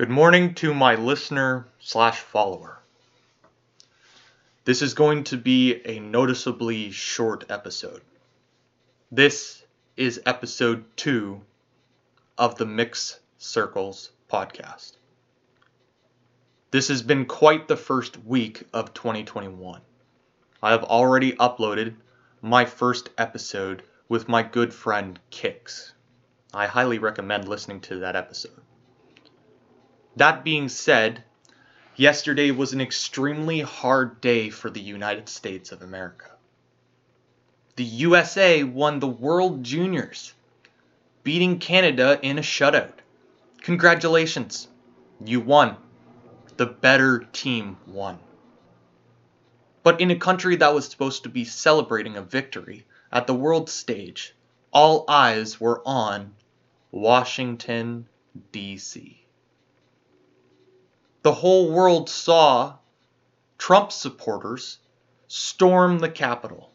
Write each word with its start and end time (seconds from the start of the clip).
Good 0.00 0.08
morning 0.08 0.54
to 0.54 0.72
my 0.72 0.94
listener 0.94 1.66
slash 1.78 2.20
follower. 2.20 2.78
This 4.64 4.80
is 4.80 4.94
going 4.94 5.24
to 5.24 5.36
be 5.36 5.82
a 5.84 6.00
noticeably 6.00 6.90
short 6.90 7.44
episode. 7.50 8.00
This 9.12 9.62
is 9.98 10.22
episode 10.24 10.86
two 10.96 11.42
of 12.38 12.56
the 12.56 12.64
Mix 12.64 13.20
Circles 13.36 14.10
podcast. 14.32 14.92
This 16.70 16.88
has 16.88 17.02
been 17.02 17.26
quite 17.26 17.68
the 17.68 17.76
first 17.76 18.24
week 18.24 18.62
of 18.72 18.94
2021. 18.94 19.82
I 20.62 20.70
have 20.70 20.84
already 20.84 21.32
uploaded 21.32 21.94
my 22.40 22.64
first 22.64 23.10
episode 23.18 23.82
with 24.08 24.30
my 24.30 24.44
good 24.44 24.72
friend 24.72 25.20
Kix. 25.30 25.92
I 26.54 26.68
highly 26.68 26.98
recommend 26.98 27.46
listening 27.46 27.80
to 27.80 27.98
that 27.98 28.16
episode. 28.16 28.62
That 30.20 30.44
being 30.44 30.68
said, 30.68 31.24
yesterday 31.96 32.50
was 32.50 32.74
an 32.74 32.80
extremely 32.82 33.60
hard 33.60 34.20
day 34.20 34.50
for 34.50 34.68
the 34.68 34.82
United 34.82 35.30
States 35.30 35.72
of 35.72 35.80
America. 35.80 36.32
The 37.76 37.84
USA 37.84 38.62
won 38.62 38.98
the 38.98 39.08
World 39.08 39.64
Juniors, 39.64 40.34
beating 41.22 41.58
Canada 41.58 42.20
in 42.20 42.36
a 42.36 42.42
shutout. 42.42 42.98
Congratulations, 43.62 44.68
you 45.24 45.40
won. 45.40 45.78
The 46.58 46.66
better 46.66 47.20
team 47.32 47.78
won. 47.86 48.18
But 49.82 50.02
in 50.02 50.10
a 50.10 50.16
country 50.16 50.56
that 50.56 50.74
was 50.74 50.86
supposed 50.86 51.22
to 51.22 51.30
be 51.30 51.46
celebrating 51.46 52.18
a 52.18 52.22
victory 52.22 52.84
at 53.10 53.26
the 53.26 53.32
world 53.32 53.70
stage, 53.70 54.34
all 54.70 55.06
eyes 55.08 55.58
were 55.58 55.80
on 55.86 56.34
Washington, 56.92 58.06
D.C 58.52 59.19
the 61.22 61.32
whole 61.32 61.70
world 61.70 62.08
saw 62.08 62.76
Trump 63.58 63.92
supporters 63.92 64.78
storm 65.28 65.98
the 65.98 66.08
Capitol. 66.08 66.72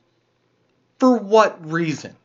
For 1.00 1.18
what 1.18 1.72
reason? 1.72 2.16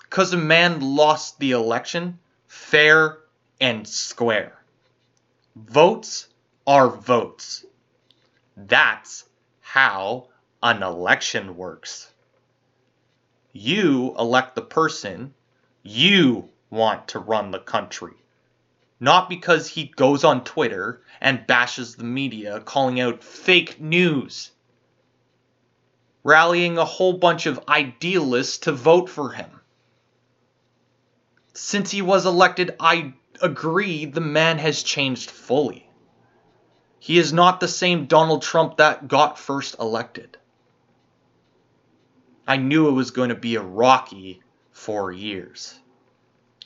Because 0.00 0.32
a 0.32 0.38
man 0.38 0.80
lost 0.80 1.38
the 1.38 1.52
election 1.52 2.18
fair 2.46 3.18
and 3.60 3.86
square. 3.86 4.62
Votes 5.54 6.28
are 6.66 6.88
votes. 6.88 7.64
That's 8.56 9.24
how 9.60 10.28
an 10.62 10.82
election 10.82 11.56
works. 11.56 12.12
You 13.52 14.14
elect 14.18 14.54
the 14.54 14.62
person 14.62 15.34
you 15.82 16.48
want 16.70 17.08
to 17.08 17.18
run 17.18 17.50
the 17.50 17.60
country 17.60 18.14
not 19.00 19.28
because 19.28 19.68
he 19.68 19.84
goes 19.84 20.24
on 20.24 20.44
Twitter 20.44 21.02
and 21.20 21.46
bashes 21.46 21.94
the 21.94 22.04
media, 22.04 22.60
calling 22.60 23.00
out 23.00 23.22
fake 23.22 23.80
news, 23.80 24.50
rallying 26.24 26.78
a 26.78 26.84
whole 26.84 27.12
bunch 27.12 27.46
of 27.46 27.60
idealists 27.68 28.58
to 28.58 28.72
vote 28.72 29.08
for 29.08 29.30
him. 29.30 29.50
Since 31.54 31.90
he 31.90 32.02
was 32.02 32.26
elected, 32.26 32.74
I 32.80 33.14
agree 33.40 34.04
the 34.04 34.20
man 34.20 34.58
has 34.58 34.82
changed 34.82 35.30
fully. 35.30 35.88
He 36.98 37.18
is 37.18 37.32
not 37.32 37.60
the 37.60 37.68
same 37.68 38.06
Donald 38.06 38.42
Trump 38.42 38.78
that 38.78 39.06
got 39.06 39.38
first 39.38 39.76
elected. 39.78 40.36
I 42.46 42.56
knew 42.56 42.88
it 42.88 42.92
was 42.92 43.12
going 43.12 43.28
to 43.28 43.34
be 43.34 43.54
a 43.54 43.62
rocky 43.62 44.42
four 44.72 45.12
years, 45.12 45.78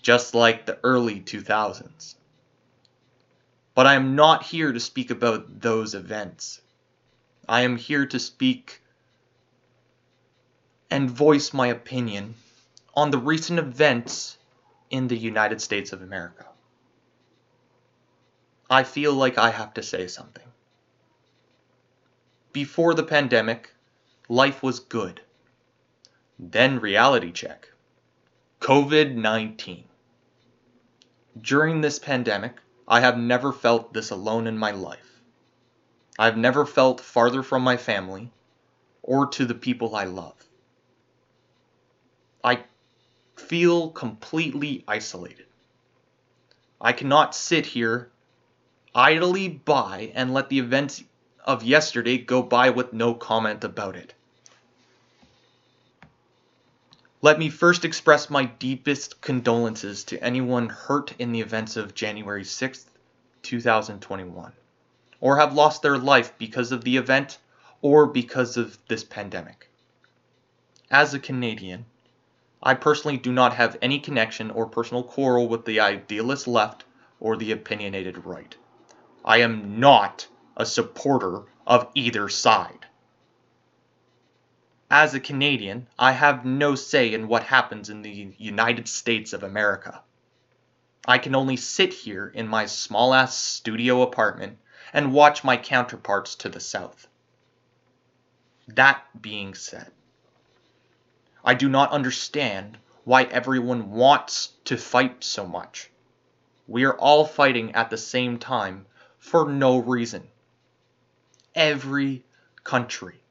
just 0.01 0.35
like 0.35 0.65
the 0.65 0.79
early 0.83 1.21
2000s. 1.21 2.15
But 3.75 3.87
I 3.87 3.95
am 3.95 4.15
not 4.17 4.45
here 4.45 4.73
to 4.73 4.81
speak 4.81 5.11
about 5.11 5.61
those 5.61 5.95
events. 5.95 6.61
I 7.49 7.63
am 7.63 7.77
here 7.77 8.07
to 8.07 8.19
speak 8.19 8.83
and 10.91 11.11
voice 11.11 11.53
my 11.53 11.69
opinion 11.69 12.35
on 12.95 13.11
the 13.11 13.19
recent 13.19 13.59
events 13.59 14.37
in 14.91 15.09
the 15.09 15.17
United 15.17 15.61
States 15.61 15.93
of 15.93 16.03
America. 16.03 16.47
I 18.69 18.85
feel 18.85 19.15
like 19.15 19.39
I 19.39 19.51
have 19.51 19.75
to 19.75 19.83
say 19.83 20.07
something. 20.07 20.47
Before 22.53 22.93
the 22.93 23.03
pandemic, 23.03 23.73
life 24.29 24.63
was 24.63 24.81
good. 24.81 25.23
Then 26.39 26.79
reality 26.79 27.33
check. 27.33 27.71
COVID 28.61 29.15
19. 29.15 29.85
During 31.41 31.81
this 31.81 31.99
pandemic, 31.99 32.57
I 32.93 33.01
have 33.01 33.17
never 33.17 33.55
felt 33.55 33.95
this 33.95 34.11
alone 34.11 34.47
in 34.47 34.59
my 34.59 34.73
life. 34.73 35.23
I 36.19 36.27
have 36.27 36.37
never 36.37 36.67
felt 36.67 37.01
farther 37.01 37.43
from 37.43 37.63
my 37.63 37.79
family 37.79 38.31
or 39.03 39.29
to 39.29 39.47
the 39.47 39.55
people 39.55 39.97
I 39.97 40.05
love. 40.05 40.35
I 42.45 42.65
feel 43.35 43.89
completely 43.89 44.85
isolated. 44.87 45.47
I 46.83 46.93
cannot 46.93 47.35
sit 47.35 47.65
here 47.65 48.13
idly 48.95 49.49
by 49.49 50.13
and 50.15 50.35
let 50.35 50.51
the 50.51 50.59
events 50.59 51.03
of 51.47 51.65
yesterday 51.65 52.19
go 52.19 52.43
by 52.43 52.69
with 52.69 52.93
no 52.93 53.15
comment 53.15 53.65
about 53.65 53.97
it. 53.97 54.13
Let 57.25 57.39
me 57.39 57.51
first 57.51 57.85
express 57.85 58.29
my 58.29 58.47
deepest 58.47 59.21
condolences 59.21 60.03
to 60.07 60.21
anyone 60.21 60.69
hurt 60.69 61.15
in 61.21 61.31
the 61.31 61.41
events 61.41 61.77
of 61.77 61.95
January 61.95 62.43
6th, 62.43 62.87
2021, 63.43 64.53
or 65.21 65.37
have 65.37 65.55
lost 65.55 65.83
their 65.83 65.99
life 65.99 66.37
because 66.37 66.73
of 66.73 66.83
the 66.83 66.97
event 66.97 67.39
or 67.81 68.07
because 68.07 68.57
of 68.57 68.77
this 68.89 69.05
pandemic. 69.05 69.71
As 70.91 71.15
a 71.15 71.21
Canadian, 71.21 71.85
I 72.61 72.75
personally 72.75 73.19
do 73.19 73.31
not 73.31 73.55
have 73.55 73.79
any 73.81 74.01
connection 74.01 74.51
or 74.51 74.67
personal 74.67 75.05
quarrel 75.05 75.47
with 75.47 75.65
the 75.65 75.79
idealist 75.79 76.49
left 76.49 76.83
or 77.21 77.37
the 77.37 77.53
opinionated 77.53 78.27
right. 78.27 78.57
I 79.25 79.43
am 79.43 79.79
not 79.79 80.27
a 80.57 80.67
supporter 80.67 81.43
of 81.69 81.89
either 81.95 82.29
side. 82.29 82.87
As 84.95 85.15
a 85.15 85.21
Canadian, 85.21 85.89
I 85.99 86.13
have 86.13 86.45
no 86.45 86.75
say 86.75 87.15
in 87.15 87.27
what 87.27 87.45
happens 87.45 87.89
in 87.89 88.03
the 88.03 88.35
United 88.37 88.87
States 88.87 89.33
of 89.33 89.43
America. 89.43 90.03
I 91.09 91.17
can 91.17 91.35
only 91.35 91.57
sit 91.57 91.95
here 91.95 92.29
in 92.29 92.47
my 92.47 92.67
small 92.67 93.15
ass 93.15 93.35
studio 93.35 94.03
apartment 94.03 94.59
and 94.93 95.15
watch 95.15 95.45
my 95.45 95.57
counterparts 95.57 96.35
to 96.35 96.51
the 96.51 96.61
south. 96.61 97.09
That 98.69 99.03
being 99.19 99.55
said, 99.55 99.91
I 101.43 101.55
do 101.55 101.71
not 101.71 101.91
understand 101.91 102.77
why 103.05 103.23
everyone 103.23 103.93
wants 103.93 104.49
to 104.67 104.77
fight 104.77 105.25
so 105.25 105.47
much. 105.47 105.91
We 106.69 106.85
are 106.85 106.99
all 106.99 107.25
fighting 107.25 107.75
at 107.75 107.89
the 107.89 107.97
same 107.97 108.39
time 108.39 108.85
for 109.19 109.51
no 109.51 109.79
reason. 109.79 110.29
Every 111.55 112.27
country 112.63 113.22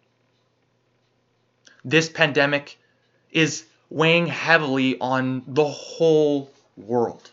this 1.83 2.09
pandemic 2.09 2.77
is 3.31 3.65
weighing 3.89 4.27
heavily 4.27 4.99
on 4.99 5.43
the 5.47 5.67
whole 5.67 6.51
world. 6.77 7.31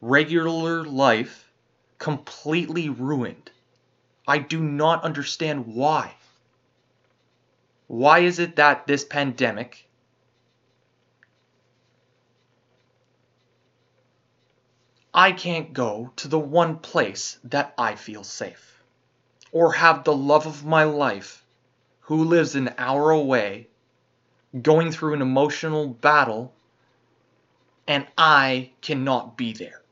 Regular 0.00 0.84
life 0.84 1.50
completely 1.98 2.88
ruined. 2.88 3.50
I 4.28 4.38
do 4.38 4.60
not 4.60 5.04
understand 5.04 5.66
why. 5.66 6.14
Why 7.86 8.20
is 8.20 8.38
it 8.38 8.56
that 8.56 8.86
this 8.86 9.04
pandemic 9.04 9.86
I 15.14 15.32
can't 15.32 15.72
go 15.72 16.12
to 16.16 16.28
the 16.28 16.38
one 16.38 16.76
place 16.76 17.38
that 17.44 17.72
I 17.78 17.94
feel 17.94 18.22
safe 18.22 18.82
or 19.50 19.72
have 19.72 20.04
the 20.04 20.14
love 20.14 20.46
of 20.46 20.66
my 20.66 20.84
life 20.84 21.42
who 22.06 22.22
lives 22.22 22.54
an 22.54 22.72
hour 22.78 23.10
away 23.10 23.66
going 24.62 24.92
through 24.92 25.12
an 25.12 25.20
emotional 25.22 25.88
battle 25.88 26.52
and 27.88 28.06
I 28.16 28.70
cannot 28.80 29.36
be 29.36 29.52
there. 29.52 29.82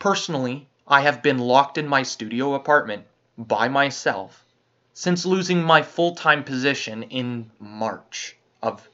Personally, 0.00 0.68
I 0.88 1.02
have 1.02 1.22
been 1.22 1.38
locked 1.38 1.78
in 1.78 1.86
my 1.86 2.02
studio 2.02 2.54
apartment 2.54 3.04
by 3.38 3.68
myself 3.68 4.44
since 4.92 5.24
losing 5.24 5.62
my 5.62 5.82
full 5.82 6.16
time 6.16 6.42
position 6.42 7.04
in 7.04 7.52
March 7.60 8.36
of 8.62 8.88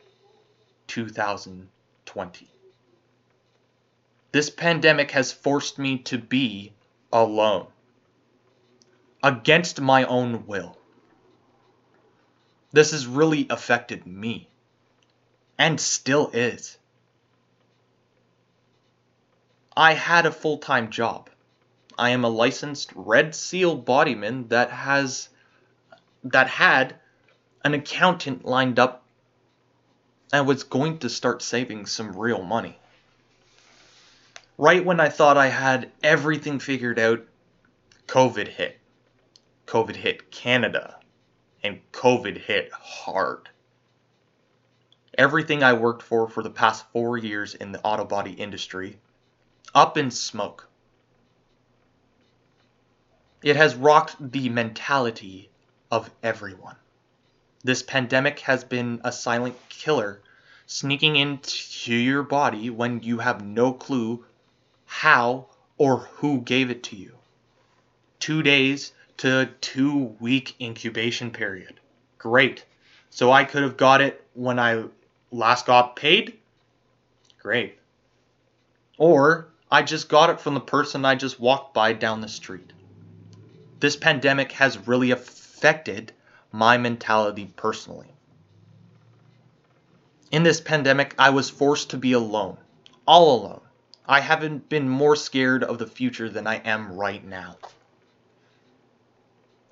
2020. 0.89 2.49
This 4.33 4.51
pandemic 4.51 5.11
has 5.13 5.33
forced 5.33 5.79
me 5.79 5.99
to 5.99 6.19
be 6.19 6.73
alone 7.11 7.69
against 9.27 9.81
my 9.81 10.05
own 10.05 10.47
will. 10.47 10.79
This 12.71 12.93
has 12.93 13.09
really 13.09 13.49
affected 13.51 14.07
me, 14.07 14.49
and 15.59 15.81
still 15.81 16.31
is. 16.33 16.79
I 19.77 19.95
had 19.95 20.27
a 20.27 20.31
full 20.31 20.59
time 20.59 20.91
job. 20.91 21.29
I 21.99 22.11
am 22.11 22.25
a 22.25 22.29
licensed 22.29 22.93
Red 22.95 23.35
Seal 23.35 23.77
bodyman 23.77 24.49
that 24.51 24.71
has 24.71 25.29
that 26.23 26.47
had 26.47 26.95
an 27.65 27.75
accountant 27.75 28.45
lined 28.45 28.79
up 28.79 29.03
and 30.33 30.47
was 30.47 30.63
going 30.63 30.99
to 31.01 31.09
start 31.09 31.43
saving 31.43 31.87
some 31.87 32.17
real 32.17 32.45
money. 32.45 32.79
Right 34.57 34.85
when 34.85 35.01
I 35.01 35.09
thought 35.09 35.37
I 35.37 35.49
had 35.49 35.91
everything 36.01 36.61
figured 36.61 37.01
out, 37.01 37.25
COVID 38.07 38.47
hit. 38.47 38.79
COVID 39.67 39.97
hit 39.97 40.31
Canada, 40.31 41.01
and 41.63 41.81
COVID 41.93 42.39
hit 42.39 42.71
hard. 42.73 43.49
Everything 45.19 45.63
I 45.63 45.73
worked 45.73 46.03
for 46.03 46.29
for 46.29 46.43
the 46.43 46.51
past 46.51 46.85
four 46.93 47.19
years 47.19 47.55
in 47.55 47.73
the 47.73 47.83
auto 47.83 48.05
body 48.05 48.33
industry, 48.33 49.01
up 49.75 49.99
in 49.99 50.11
smoke. 50.11 50.69
It 53.43 53.57
has 53.57 53.75
rocked 53.75 54.17
the 54.33 54.49
mentality 54.49 55.51
of 55.91 56.11
everyone. 56.23 56.77
This 57.65 57.83
pandemic 57.83 58.41
has 58.41 58.65
been 58.65 59.01
a 59.05 59.11
silent 59.11 59.57
killer 59.69 60.21
sneaking 60.67 61.17
into 61.17 61.95
your 61.95 62.23
body 62.23 62.71
when 62.71 63.03
you 63.03 63.19
have 63.19 63.45
no 63.45 63.73
clue 63.73 64.25
how 64.85 65.47
or 65.79 65.99
who 65.99 66.41
gave 66.41 66.71
it 66.71 66.85
to 66.85 66.97
you. 66.97 67.17
Two 68.19 68.43
days 68.43 68.93
to 69.19 69.51
two 69.61 70.17
week 70.21 70.55
incubation 70.61 71.31
period. 71.31 71.81
Great. 72.19 72.65
So 73.11 73.33
I 73.33 73.45
could 73.45 73.63
have 73.63 73.77
got 73.77 74.01
it 74.01 74.25
when 74.35 74.59
I 74.59 74.85
last 75.31 75.67
got 75.67 75.97
paid? 75.97 76.39
Great. 77.39 77.79
Or 78.99 79.49
I 79.71 79.83
just 79.83 80.09
got 80.09 80.31
it 80.31 80.41
from 80.41 80.55
the 80.55 80.61
person 80.61 81.05
I 81.05 81.15
just 81.15 81.41
walked 81.41 81.75
by 81.75 81.93
down 81.93 82.21
the 82.21 82.29
street. 82.29 82.73
This 83.81 83.97
pandemic 83.97 84.53
has 84.53 84.87
really 84.87 85.11
affected 85.11 86.13
my 86.53 86.79
mentality 86.79 87.53
personally. 87.57 88.13
In 90.31 90.43
this 90.43 90.61
pandemic, 90.61 91.15
I 91.19 91.31
was 91.31 91.51
forced 91.51 91.91
to 91.91 91.97
be 91.97 92.13
alone, 92.13 92.57
all 93.07 93.41
alone. 93.41 93.61
I 94.07 94.21
haven't 94.21 94.69
been 94.69 94.89
more 94.89 95.17
scared 95.17 95.63
of 95.65 95.79
the 95.79 95.87
future 95.87 96.29
than 96.29 96.47
I 96.47 96.57
am 96.57 96.93
right 96.93 97.25
now. 97.25 97.57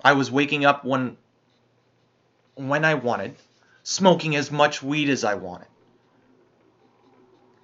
I 0.05 0.13
was 0.13 0.29
waking 0.29 0.65
up 0.65 0.85
when 0.85 1.17
when 2.53 2.85
I 2.85 2.93
wanted, 2.93 3.37
smoking 3.81 4.35
as 4.35 4.51
much 4.51 4.83
weed 4.83 5.09
as 5.09 5.23
I 5.23 5.33
wanted. 5.33 5.67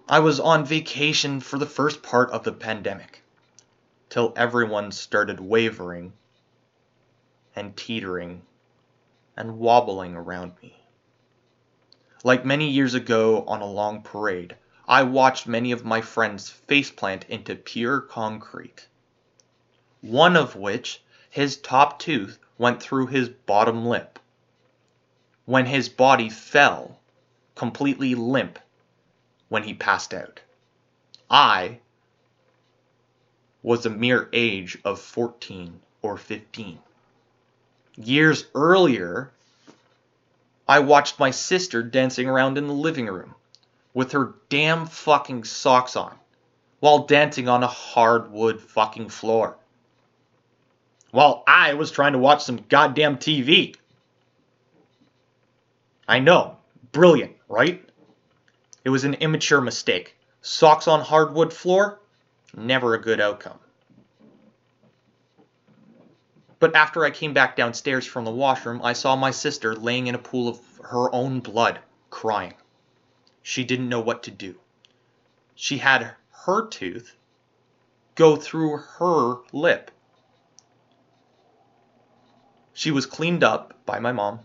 I 0.10 0.22
was 0.22 0.40
on 0.40 0.66
vacation 0.66 1.40
for 1.40 1.60
the 1.60 1.68
first 1.68 2.02
part 2.02 2.32
of 2.32 2.44
the 2.44 2.52
pandemic, 2.52 3.22
till 4.10 4.34
everyone 4.36 4.92
started 4.92 5.40
wavering 5.40 6.14
and 7.56 7.78
teetering 7.78 8.42
and 9.38 9.60
wobbling 9.60 10.16
around 10.16 10.54
me. 10.64 10.84
Like 12.24 12.44
many 12.44 12.72
years 12.72 12.96
ago 12.96 13.44
on 13.46 13.62
a 13.62 13.68
long 13.68 14.02
parade, 14.02 14.56
I 14.88 15.04
watched 15.04 15.46
many 15.46 15.72
of 15.74 15.86
my 15.86 16.02
friends 16.02 16.50
faceplant 16.50 17.30
into 17.30 17.56
pure 17.56 18.02
concrete. 18.02 18.88
One 20.02 20.36
of 20.36 20.56
which 20.56 21.04
his 21.32 21.56
top 21.56 21.98
tooth 21.98 22.38
went 22.58 22.84
through 22.84 23.08
his 23.08 23.30
bottom 23.30 23.86
lip. 23.86 24.20
When 25.46 25.66
his 25.66 25.88
body 25.88 26.30
fell, 26.30 27.00
completely 27.56 28.16
limp, 28.16 28.60
when 29.48 29.64
he 29.64 29.74
passed 29.74 30.14
out. 30.14 30.42
I 31.30 31.80
was 33.64 33.86
a 33.86 33.90
mere 33.90 34.30
age 34.34 34.78
of 34.84 35.00
14 35.00 35.80
or 36.02 36.18
15. 36.18 36.80
Years 37.96 38.46
earlier, 38.54 39.32
I 40.68 40.80
watched 40.80 41.18
my 41.18 41.32
sister 41.32 41.82
dancing 41.82 42.28
around 42.28 42.58
in 42.58 42.68
the 42.68 42.74
living 42.74 43.08
room 43.08 43.36
with 43.94 44.12
her 44.12 44.34
damn 44.50 44.86
fucking 44.86 45.46
socks 45.46 45.96
on 45.96 46.18
while 46.82 47.06
dancing 47.06 47.48
on 47.48 47.64
a 47.64 47.68
hardwood 47.68 48.60
fucking 48.60 49.08
floor 49.08 49.56
while 51.12 51.44
I 51.46 51.74
was 51.76 51.92
trying 51.92 52.14
to 52.14 52.20
watch 52.20 52.44
some 52.44 52.66
goddamn 52.70 53.18
TV. 53.18 53.76
I 56.08 56.20
know, 56.20 56.58
brilliant, 56.92 57.36
right? 57.48 57.88
It 58.84 58.90
was 58.90 59.04
an 59.04 59.14
immature 59.16 59.62
mistake. 59.62 60.18
Socks 60.42 60.88
on 60.88 61.02
hardwood 61.02 61.54
floor? 61.54 62.00
Never 62.56 62.96
a 62.96 63.02
good 63.02 63.22
outcome. 63.22 63.60
But 66.60 66.76
after 66.76 67.06
I 67.06 67.12
came 67.12 67.34
back 67.34 67.56
downstairs 67.56 68.06
from 68.06 68.26
the 68.26 68.32
washroom, 68.32 68.82
I 68.84 68.94
saw 68.94 69.16
my 69.16 69.32
sister 69.32 69.76
laying 69.76 70.08
in 70.08 70.16
a 70.16 70.20
pool 70.20 70.48
of 70.48 70.60
her 70.84 71.14
own 71.14 71.40
blood, 71.40 71.80
crying. 72.10 72.54
She 73.42 73.64
didn't 73.64 73.90
know 73.90 74.02
what 74.02 74.24
to 74.24 74.32
do. 74.32 74.56
She 75.56 75.80
had 75.80 76.16
her 76.46 76.68
tooth 76.68 77.16
go 78.16 78.36
through 78.36 78.78
her 78.78 79.38
lip. 79.54 79.92
She 82.82 82.90
was 82.90 83.06
cleaned 83.06 83.44
up 83.44 83.76
by 83.86 84.00
my 84.00 84.12
mom 84.12 84.40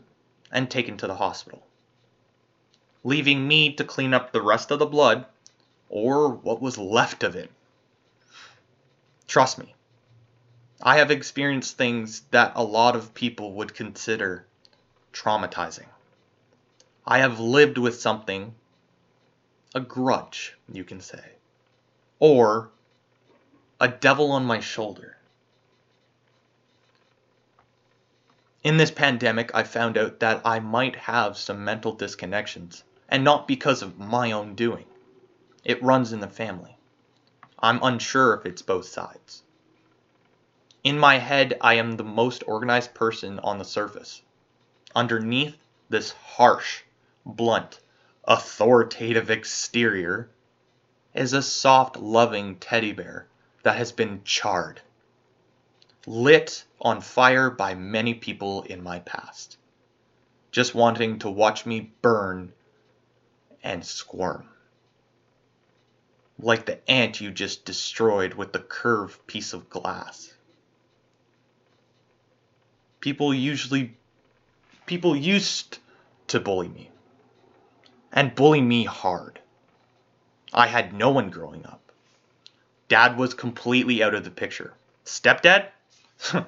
and 0.52 0.70
taken 0.70 0.98
to 0.98 1.06
the 1.06 1.14
hospital, 1.14 1.66
leaving 3.02 3.48
me 3.48 3.72
to 3.72 3.82
clean 3.82 4.12
up 4.12 4.30
the 4.30 4.42
rest 4.42 4.70
of 4.70 4.78
the 4.78 4.84
blood 4.84 5.24
or 5.88 6.28
what 6.28 6.60
was 6.60 6.76
left 6.76 7.22
of 7.22 7.34
it. 7.34 7.50
Trust 9.26 9.56
me, 9.56 9.74
I 10.82 10.98
have 10.98 11.10
experienced 11.10 11.78
things 11.78 12.24
that 12.30 12.52
a 12.54 12.62
lot 12.62 12.94
of 12.94 13.14
people 13.14 13.54
would 13.54 13.72
consider 13.72 14.44
traumatizing. 15.14 15.88
I 17.06 17.20
have 17.20 17.40
lived 17.40 17.78
with 17.78 17.98
something, 17.98 18.54
a 19.74 19.80
grudge, 19.80 20.58
you 20.70 20.84
can 20.84 21.00
say, 21.00 21.24
or 22.18 22.68
a 23.80 23.88
devil 23.88 24.30
on 24.30 24.44
my 24.44 24.60
shoulder. 24.60 25.15
In 28.66 28.78
this 28.78 28.90
pandemic, 28.90 29.52
I 29.54 29.62
found 29.62 29.96
out 29.96 30.18
that 30.18 30.42
I 30.44 30.58
might 30.58 30.96
have 30.96 31.36
some 31.36 31.64
mental 31.64 31.96
disconnections, 31.96 32.82
and 33.08 33.22
not 33.22 33.46
because 33.46 33.80
of 33.80 33.96
my 33.96 34.32
own 34.32 34.56
doing. 34.56 34.86
It 35.62 35.80
runs 35.84 36.12
in 36.12 36.18
the 36.18 36.26
family. 36.26 36.76
I'm 37.60 37.78
unsure 37.80 38.34
if 38.34 38.44
it's 38.44 38.62
both 38.62 38.86
sides. 38.86 39.44
In 40.82 40.98
my 40.98 41.19
head, 41.19 41.56
I 41.60 41.74
am 41.74 41.93
the 41.93 42.02
most 42.02 42.43
organized 42.48 42.93
person 42.93 43.38
on 43.38 43.58
the 43.58 43.64
surface. 43.64 44.20
Underneath 44.96 45.56
this 45.88 46.10
harsh, 46.10 46.82
blunt, 47.24 47.79
authoritative 48.24 49.31
exterior 49.31 50.29
is 51.14 51.32
a 51.32 51.43
soft, 51.43 51.98
loving 51.98 52.56
teddy 52.56 52.93
bear 52.93 53.29
that 53.62 53.76
has 53.76 53.93
been 53.93 54.22
charred 54.24 54.81
lit 56.06 56.65
on 56.81 57.01
fire 57.01 57.51
by 57.51 57.75
many 57.75 58.15
people 58.15 58.63
in 58.63 58.82
my 58.82 59.01
past, 59.01 59.58
just 60.53 60.75
wanting 60.75 61.19
to 61.19 61.29
watch 61.29 61.67
me 61.67 61.93
burn 62.01 62.53
and 63.63 63.84
squirm. 63.84 64.48
Like 66.39 66.67
the 66.67 66.89
ant 66.89 67.20
you 67.20 67.31
just 67.32 67.65
destroyed 67.65 68.34
with 68.34 68.53
the 68.53 68.60
curved 68.60 69.27
piece 69.27 69.53
of 69.53 69.69
glass. 69.69 70.32
People 73.01 73.34
usually 73.34 73.96
people 74.86 75.17
used 75.17 75.79
to 76.29 76.39
bully 76.39 76.69
me. 76.69 76.91
And 78.13 78.34
bully 78.34 78.60
me 78.60 78.84
hard. 78.84 79.41
I 80.53 80.69
had 80.69 80.94
no 80.94 81.10
one 81.10 81.31
growing 81.31 81.67
up. 81.67 81.81
Dad 82.89 83.19
was 83.19 83.34
completely 83.34 84.03
out 84.03 84.15
of 84.15 84.25
the 84.25 84.31
picture. 84.31 84.75
Stepdad? 85.05 85.69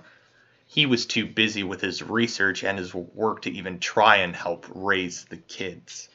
he 0.66 0.86
was 0.86 1.06
too 1.06 1.26
busy 1.26 1.62
with 1.62 1.80
his 1.80 2.02
research 2.02 2.64
and 2.64 2.78
his 2.78 2.94
work 2.94 3.42
to 3.42 3.50
even 3.50 3.78
try 3.78 4.16
and 4.16 4.34
help 4.34 4.66
raise 4.74 5.24
the 5.24 5.36
kids. 5.36 6.08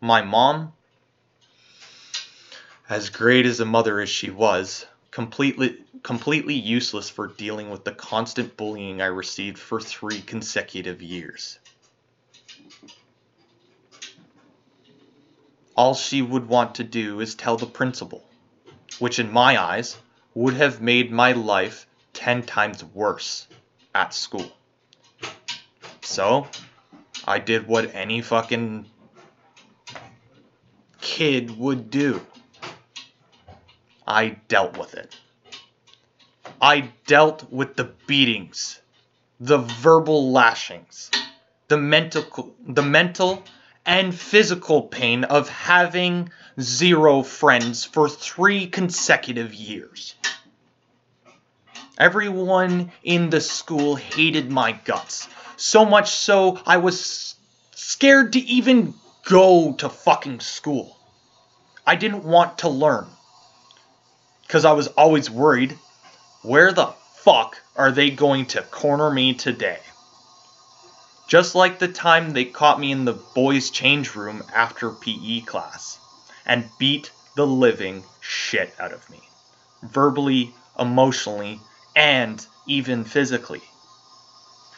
My 0.00 0.22
mom, 0.22 0.72
as 2.88 3.10
great 3.10 3.46
as 3.46 3.60
a 3.60 3.64
mother 3.64 4.00
as 4.00 4.08
she 4.08 4.30
was, 4.30 4.86
completely 5.10 5.78
completely 6.02 6.54
useless 6.54 7.08
for 7.08 7.26
dealing 7.26 7.70
with 7.70 7.84
the 7.84 7.90
constant 7.90 8.56
bullying 8.56 9.00
I 9.00 9.06
received 9.06 9.58
for 9.58 9.80
3 9.80 10.20
consecutive 10.20 11.02
years. 11.02 11.58
All 15.74 15.94
she 15.94 16.22
would 16.22 16.46
want 16.48 16.76
to 16.76 16.84
do 16.84 17.20
is 17.20 17.34
tell 17.34 17.56
the 17.56 17.66
principal, 17.66 18.24
which 18.98 19.18
in 19.18 19.32
my 19.32 19.60
eyes 19.60 19.96
would 20.34 20.54
have 20.54 20.80
made 20.80 21.10
my 21.10 21.32
life 21.32 21.86
10 22.16 22.42
times 22.42 22.82
worse 22.82 23.46
at 23.94 24.12
school. 24.14 24.50
So, 26.02 26.48
I 27.24 27.38
did 27.38 27.68
what 27.68 27.94
any 27.94 28.22
fucking 28.22 28.86
kid 31.00 31.56
would 31.56 31.90
do. 31.90 32.20
I 34.06 34.38
dealt 34.48 34.78
with 34.78 34.94
it. 34.94 35.16
I 36.60 36.90
dealt 37.06 37.50
with 37.52 37.76
the 37.76 37.92
beatings, 38.06 38.80
the 39.38 39.58
verbal 39.58 40.32
lashings, 40.32 41.10
the 41.68 41.76
mental, 41.76 42.54
the 42.66 42.82
mental 42.82 43.42
and 43.84 44.14
physical 44.14 44.82
pain 44.82 45.24
of 45.24 45.48
having 45.48 46.30
zero 46.60 47.22
friends 47.22 47.84
for 47.84 48.08
three 48.08 48.66
consecutive 48.66 49.52
years. 49.52 50.14
Everyone 51.98 52.92
in 53.02 53.30
the 53.30 53.40
school 53.40 53.96
hated 53.96 54.50
my 54.50 54.72
guts, 54.72 55.28
so 55.56 55.86
much 55.86 56.10
so 56.10 56.60
I 56.66 56.76
was 56.76 57.36
scared 57.74 58.34
to 58.34 58.38
even 58.40 58.92
go 59.24 59.72
to 59.78 59.88
fucking 59.88 60.40
school. 60.40 60.94
I 61.86 61.96
didn't 61.96 62.24
want 62.24 62.58
to 62.58 62.68
learn 62.68 63.06
because 64.42 64.66
I 64.66 64.72
was 64.72 64.88
always 64.88 65.30
worried 65.30 65.78
where 66.42 66.70
the 66.70 66.92
fuck 67.14 67.62
are 67.74 67.90
they 67.90 68.10
going 68.10 68.44
to 68.46 68.62
corner 68.62 69.10
me 69.10 69.32
today? 69.32 69.80
Just 71.28 71.54
like 71.54 71.78
the 71.78 71.88
time 71.88 72.30
they 72.30 72.44
caught 72.44 72.78
me 72.78 72.92
in 72.92 73.06
the 73.06 73.14
boys' 73.34 73.70
change 73.70 74.14
room 74.14 74.44
after 74.54 74.90
PE 74.90 75.40
class 75.40 75.98
and 76.44 76.68
beat 76.78 77.10
the 77.36 77.46
living 77.46 78.04
shit 78.20 78.74
out 78.78 78.92
of 78.92 79.08
me. 79.08 79.20
Verbally, 79.82 80.52
emotionally, 80.78 81.58
and 81.96 82.46
even 82.68 83.04
physically. 83.04 83.62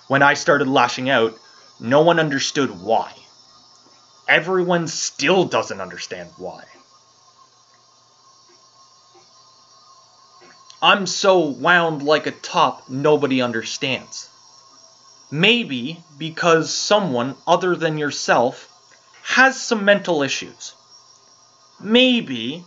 When 0.06 0.22
I 0.22 0.34
started 0.34 0.68
lashing 0.68 1.10
out, 1.10 1.36
no 1.80 2.00
one 2.00 2.20
understood 2.20 2.80
why. 2.80 3.12
Everyone 4.28 4.86
still 4.86 5.44
doesn't 5.44 5.80
understand 5.80 6.30
why. 6.38 6.64
I'm 10.80 11.06
so 11.06 11.40
wound 11.40 12.02
like 12.04 12.26
a 12.26 12.30
top 12.30 12.88
nobody 12.88 13.42
understands. 13.42 14.28
Maybe 15.30 15.98
because 16.18 16.72
someone 16.72 17.34
other 17.46 17.74
than 17.74 17.98
yourself 17.98 18.68
has 19.22 19.60
some 19.60 19.84
mental 19.84 20.22
issues. 20.22 20.74
Maybe 21.80 22.64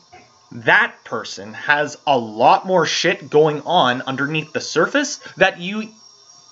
that 0.51 0.95
person 1.05 1.53
has 1.53 1.97
a 2.05 2.17
lot 2.17 2.65
more 2.65 2.85
shit 2.85 3.29
going 3.29 3.61
on 3.61 4.01
underneath 4.01 4.51
the 4.53 4.61
surface 4.61 5.17
that 5.37 5.59
you 5.59 5.89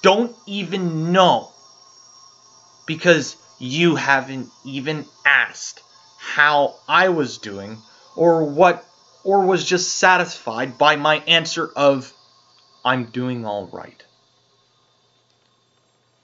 don't 0.01 0.36
even 0.48 1.12
know. 1.12 1.51
Because 2.88 3.36
you 3.60 3.96
haven't 3.96 4.50
even 4.65 5.06
asked 5.25 5.82
how 6.18 6.75
I 6.88 7.10
was 7.10 7.38
doing 7.38 7.77
or 8.15 8.46
what 8.46 8.86
or 9.24 9.46
was 9.46 9.65
just 9.65 9.96
satisfied 9.96 10.77
by 10.77 10.96
my 10.96 11.18
answer 11.27 11.70
of, 11.75 12.13
I'm 12.86 13.06
doing 13.06 13.46
all 13.46 13.68
right. 13.68 14.01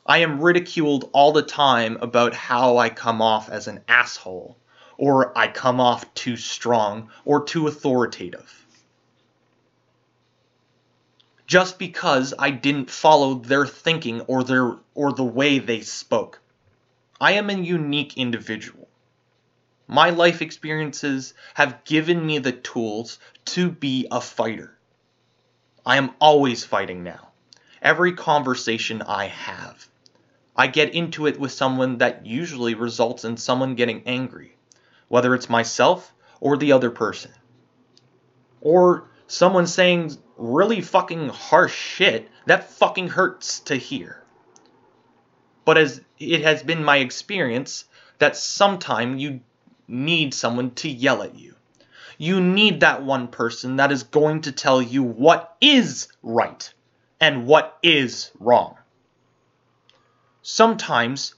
I 0.05 0.19
am 0.19 0.39
ridiculed 0.39 1.09
all 1.13 1.33
the 1.33 1.41
time 1.41 1.97
about 1.99 2.33
how 2.33 2.77
I 2.77 2.89
come 2.89 3.21
off 3.21 3.49
as 3.49 3.67
an 3.67 3.81
asshole, 3.87 4.55
or 4.97 5.37
I 5.37 5.47
come 5.47 5.79
off 5.79 6.13
too 6.13 6.37
strong, 6.37 7.09
or 7.25 7.43
too 7.43 7.67
authoritative. 7.67 8.65
Just 11.47 11.77
because 11.77 12.33
I 12.39 12.49
didn't 12.49 12.89
follow 12.89 13.35
their 13.35 13.65
thinking 13.65 14.21
or 14.21 14.43
their 14.43 14.77
or 14.95 15.13
the 15.13 15.23
way 15.23 15.59
they 15.59 15.81
spoke. 15.81 16.39
I 17.21 17.33
am 17.33 17.49
a 17.49 17.53
unique 17.53 18.17
individual. 18.17 18.87
My 19.87 20.09
life 20.09 20.41
experiences 20.41 21.35
have 21.53 21.83
given 21.83 22.25
me 22.25 22.39
the 22.39 22.51
tools 22.51 23.19
to 23.45 23.69
be 23.69 24.07
a 24.11 24.19
fighter. 24.19 24.75
I 25.85 25.97
am 25.97 26.11
always 26.19 26.65
fighting 26.65 27.03
now. 27.03 27.29
Every 27.81 28.13
conversation 28.13 29.03
I 29.03 29.27
have, 29.27 29.87
I 30.55 30.65
get 30.65 30.95
into 30.95 31.27
it 31.27 31.39
with 31.39 31.51
someone 31.51 31.99
that 31.99 32.25
usually 32.25 32.73
results 32.73 33.23
in 33.23 33.37
someone 33.37 33.75
getting 33.75 34.01
angry, 34.07 34.54
whether 35.07 35.33
it's 35.35 35.49
myself 35.49 36.13
or 36.39 36.57
the 36.57 36.71
other 36.71 36.89
person. 36.89 37.31
Or 38.61 39.09
someone 39.27 39.67
saying 39.67 40.17
really 40.37 40.81
fucking 40.81 41.29
harsh 41.29 41.75
shit 41.75 42.29
that 42.45 42.69
fucking 42.71 43.09
hurts 43.09 43.59
to 43.61 43.75
hear. 43.75 44.23
But 45.63 45.77
as 45.77 46.01
it 46.19 46.41
has 46.41 46.63
been 46.63 46.83
my 46.83 46.97
experience 46.97 47.85
that 48.19 48.37
sometime 48.37 49.17
you 49.17 49.41
need 49.87 50.33
someone 50.33 50.71
to 50.71 50.89
yell 50.89 51.23
at 51.23 51.35
you. 51.35 51.55
You 52.17 52.39
need 52.39 52.79
that 52.79 53.03
one 53.03 53.27
person 53.27 53.75
that 53.77 53.91
is 53.91 54.03
going 54.03 54.41
to 54.41 54.51
tell 54.51 54.81
you 54.81 55.03
what 55.03 55.55
is 55.59 56.07
right 56.23 56.73
and 57.19 57.45
what 57.45 57.77
is 57.83 58.31
wrong. 58.39 58.77
Sometimes 60.41 61.35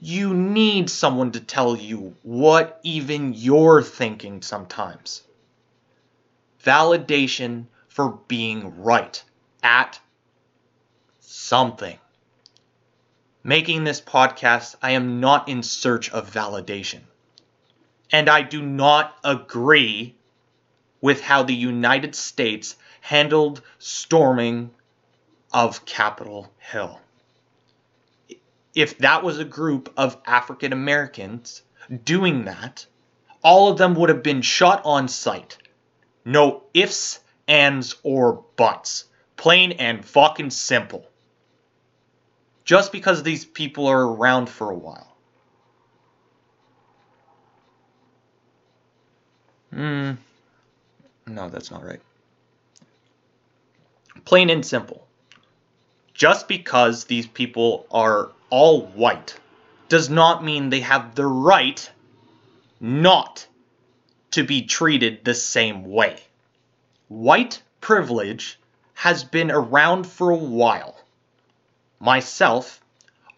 you 0.00 0.34
need 0.34 0.90
someone 0.90 1.32
to 1.32 1.40
tell 1.40 1.76
you 1.76 2.16
what 2.22 2.80
even 2.82 3.34
you're 3.34 3.82
thinking 3.82 4.42
sometimes. 4.42 5.22
Validation 6.62 7.66
for 7.88 8.18
being 8.28 8.82
right 8.82 9.22
at 9.62 9.98
something. 11.20 11.98
Making 13.42 13.84
this 13.84 14.00
podcast, 14.00 14.74
I 14.82 14.92
am 14.92 15.20
not 15.20 15.48
in 15.48 15.62
search 15.62 16.10
of 16.10 16.32
validation 16.32 17.00
and 18.10 18.28
I 18.28 18.42
do 18.42 18.62
not 18.62 19.16
agree 19.24 20.14
with 21.00 21.20
how 21.20 21.42
the 21.42 21.54
United 21.54 22.14
States 22.14 22.76
handled 23.00 23.62
storming 23.78 24.70
of 25.52 25.84
Capitol 25.84 26.52
Hill. 26.58 27.00
If 28.76 28.98
that 28.98 29.24
was 29.24 29.38
a 29.38 29.44
group 29.44 29.90
of 29.96 30.18
African 30.26 30.74
Americans 30.74 31.62
doing 32.04 32.44
that, 32.44 32.86
all 33.42 33.70
of 33.72 33.78
them 33.78 33.94
would 33.94 34.10
have 34.10 34.22
been 34.22 34.42
shot 34.42 34.82
on 34.84 35.08
sight. 35.08 35.56
No 36.26 36.64
ifs, 36.74 37.20
ands, 37.48 37.96
or 38.02 38.44
buts. 38.56 39.06
Plain 39.36 39.72
and 39.72 40.04
fucking 40.04 40.50
simple. 40.50 41.08
Just 42.66 42.92
because 42.92 43.22
these 43.22 43.46
people 43.46 43.86
are 43.86 44.08
around 44.08 44.50
for 44.50 44.70
a 44.70 44.76
while. 44.76 45.16
Hmm. 49.72 50.12
No, 51.26 51.48
that's 51.48 51.70
not 51.70 51.82
right. 51.82 52.00
Plain 54.26 54.50
and 54.50 54.66
simple. 54.66 55.06
Just 56.12 56.46
because 56.46 57.04
these 57.04 57.26
people 57.26 57.86
are 57.90 58.32
all 58.50 58.82
white 58.86 59.38
does 59.88 60.08
not 60.08 60.44
mean 60.44 60.70
they 60.70 60.80
have 60.80 61.14
the 61.14 61.26
right 61.26 61.90
not 62.80 63.46
to 64.32 64.44
be 64.44 64.62
treated 64.62 65.24
the 65.24 65.34
same 65.34 65.84
way. 65.84 66.20
White 67.08 67.62
privilege 67.80 68.58
has 68.94 69.24
been 69.24 69.50
around 69.50 70.06
for 70.06 70.30
a 70.30 70.36
while. 70.36 70.98
Myself, 72.00 72.80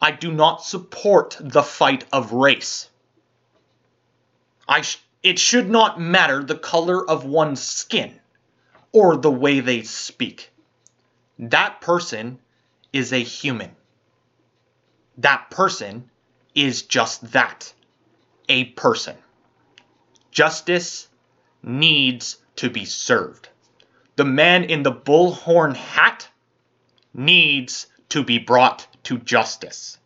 I 0.00 0.10
do 0.12 0.32
not 0.32 0.64
support 0.64 1.36
the 1.40 1.62
fight 1.62 2.04
of 2.12 2.32
race. 2.32 2.88
I 4.68 4.82
sh- 4.82 4.98
it 5.22 5.38
should 5.38 5.68
not 5.68 6.00
matter 6.00 6.42
the 6.42 6.58
color 6.58 7.08
of 7.08 7.24
one's 7.24 7.62
skin 7.62 8.18
or 8.92 9.16
the 9.16 9.30
way 9.30 9.60
they 9.60 9.82
speak. 9.82 10.50
That 11.38 11.80
person 11.80 12.38
is 12.92 13.12
a 13.12 13.18
human. 13.18 13.74
That 15.18 15.50
person 15.50 16.10
is 16.54 16.82
just 16.82 17.32
that 17.32 17.72
a 18.48 18.66
person. 18.66 19.16
Justice 20.30 21.08
needs 21.62 22.38
to 22.56 22.70
be 22.70 22.84
served. 22.84 23.48
The 24.16 24.24
man 24.24 24.64
in 24.64 24.84
the 24.84 24.92
bullhorn 24.92 25.74
hat 25.74 26.28
needs 27.12 27.88
to 28.10 28.22
be 28.22 28.38
brought 28.38 28.86
to 29.04 29.18
justice. 29.18 29.98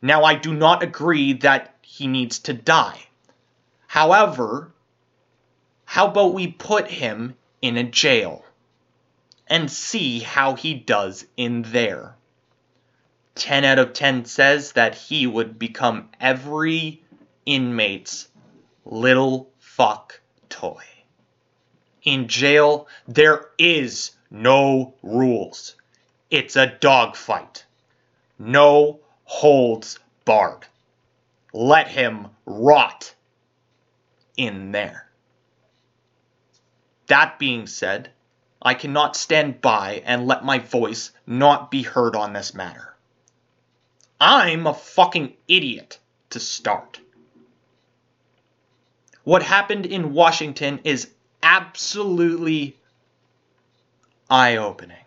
Now, 0.00 0.24
I 0.24 0.34
do 0.34 0.54
not 0.54 0.82
agree 0.82 1.34
that 1.34 1.76
he 1.82 2.06
needs 2.06 2.38
to 2.40 2.54
die. 2.54 3.06
However, 3.86 4.72
how 5.84 6.08
about 6.08 6.34
we 6.34 6.48
put 6.48 6.88
him 6.88 7.36
in 7.60 7.76
a 7.76 7.84
jail 7.84 8.44
and 9.46 9.70
see 9.70 10.20
how 10.20 10.54
he 10.54 10.72
does 10.72 11.26
in 11.36 11.62
there? 11.62 12.16
10 13.34 13.64
out 13.64 13.78
of 13.78 13.92
10 13.92 14.26
says 14.26 14.72
that 14.72 14.94
he 14.94 15.26
would 15.26 15.58
become 15.58 16.10
every 16.20 17.02
inmate's 17.46 18.28
little 18.84 19.50
fuck 19.58 20.20
toy. 20.48 20.82
In 22.02 22.28
jail, 22.28 22.88
there 23.06 23.46
is 23.58 24.12
no 24.30 24.94
rules. 25.02 25.76
It's 26.30 26.56
a 26.56 26.66
dogfight. 26.66 27.64
No 28.38 29.00
holds 29.24 29.98
barred. 30.24 30.66
Let 31.52 31.88
him 31.88 32.28
rot 32.44 33.14
in 34.36 34.72
there. 34.72 35.08
That 37.06 37.38
being 37.38 37.66
said, 37.66 38.10
I 38.60 38.74
cannot 38.74 39.16
stand 39.16 39.60
by 39.60 40.02
and 40.04 40.26
let 40.26 40.44
my 40.44 40.58
voice 40.58 41.12
not 41.26 41.70
be 41.70 41.82
heard 41.82 42.16
on 42.16 42.32
this 42.32 42.54
matter. 42.54 42.91
I'm 44.24 44.68
a 44.68 44.74
fucking 44.74 45.32
idiot 45.48 45.98
to 46.30 46.38
start. 46.38 47.00
What 49.24 49.42
happened 49.42 49.84
in 49.84 50.12
Washington 50.12 50.78
is 50.84 51.10
absolutely 51.42 52.76
eye 54.30 54.58
opening. 54.58 55.04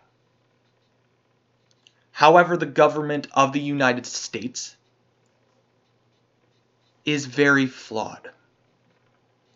However, 2.12 2.58
the 2.58 2.66
government 2.66 3.28
of 3.32 3.54
the 3.54 3.60
United 3.60 4.04
States 4.04 4.76
is 7.06 7.24
very 7.24 7.66
flawed. 7.66 8.30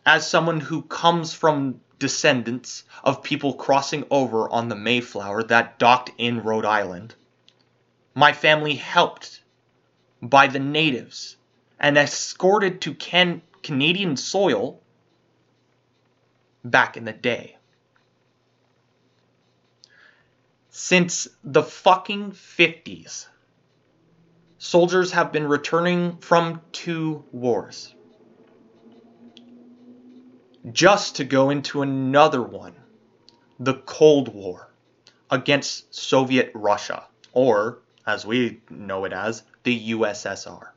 As 0.07 0.27
someone 0.27 0.61
who 0.61 0.81
comes 0.81 1.35
from 1.35 1.83
descendants 1.99 2.85
of 3.05 3.23
people 3.23 3.53
crossing 3.53 4.07
over 4.11 4.49
on 4.49 4.71
the 4.71 4.75
Mayflower 4.75 5.43
that 5.43 5.79
docked 5.79 6.13
in 6.17 6.43
Rhode 6.43 6.65
Island, 6.65 7.15
my 8.15 8.33
family 8.33 8.77
helped 8.77 9.40
by 10.23 10.47
the 10.47 10.59
natives 10.59 11.37
and 11.79 11.97
escorted 11.97 12.81
to 12.83 12.95
Can- 12.95 13.43
Canadian 13.63 14.17
soil 14.17 14.81
back 16.65 16.97
in 16.97 17.05
the 17.05 17.13
day. 17.13 17.57
Since 20.69 21.29
the 21.43 21.63
fucking 21.63 22.33
50s, 22.33 23.27
soldiers 24.59 25.13
have 25.13 25.33
been 25.33 25.47
returning 25.47 26.19
from 26.19 26.61
two 26.73 27.25
wars 27.33 27.95
just 30.73 31.17
to 31.17 31.25
go 31.25 31.51
into 31.51 31.83
another 31.83 32.43
one 32.43 32.75
the 33.59 33.75
Cold 33.75 34.35
War 34.35 34.71
against 35.31 35.95
Soviet 35.95 36.51
Russia, 36.55 37.05
or 37.33 37.79
as 38.07 38.27
we 38.27 38.61
know 38.69 39.05
it 39.05 39.13
as, 39.13 39.43
the 39.63 39.91
USSR. 39.91 40.69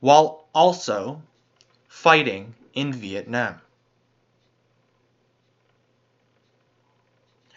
While 0.00 0.48
also 0.54 1.22
fighting 1.88 2.54
in 2.74 2.92
Vietnam. 2.92 3.60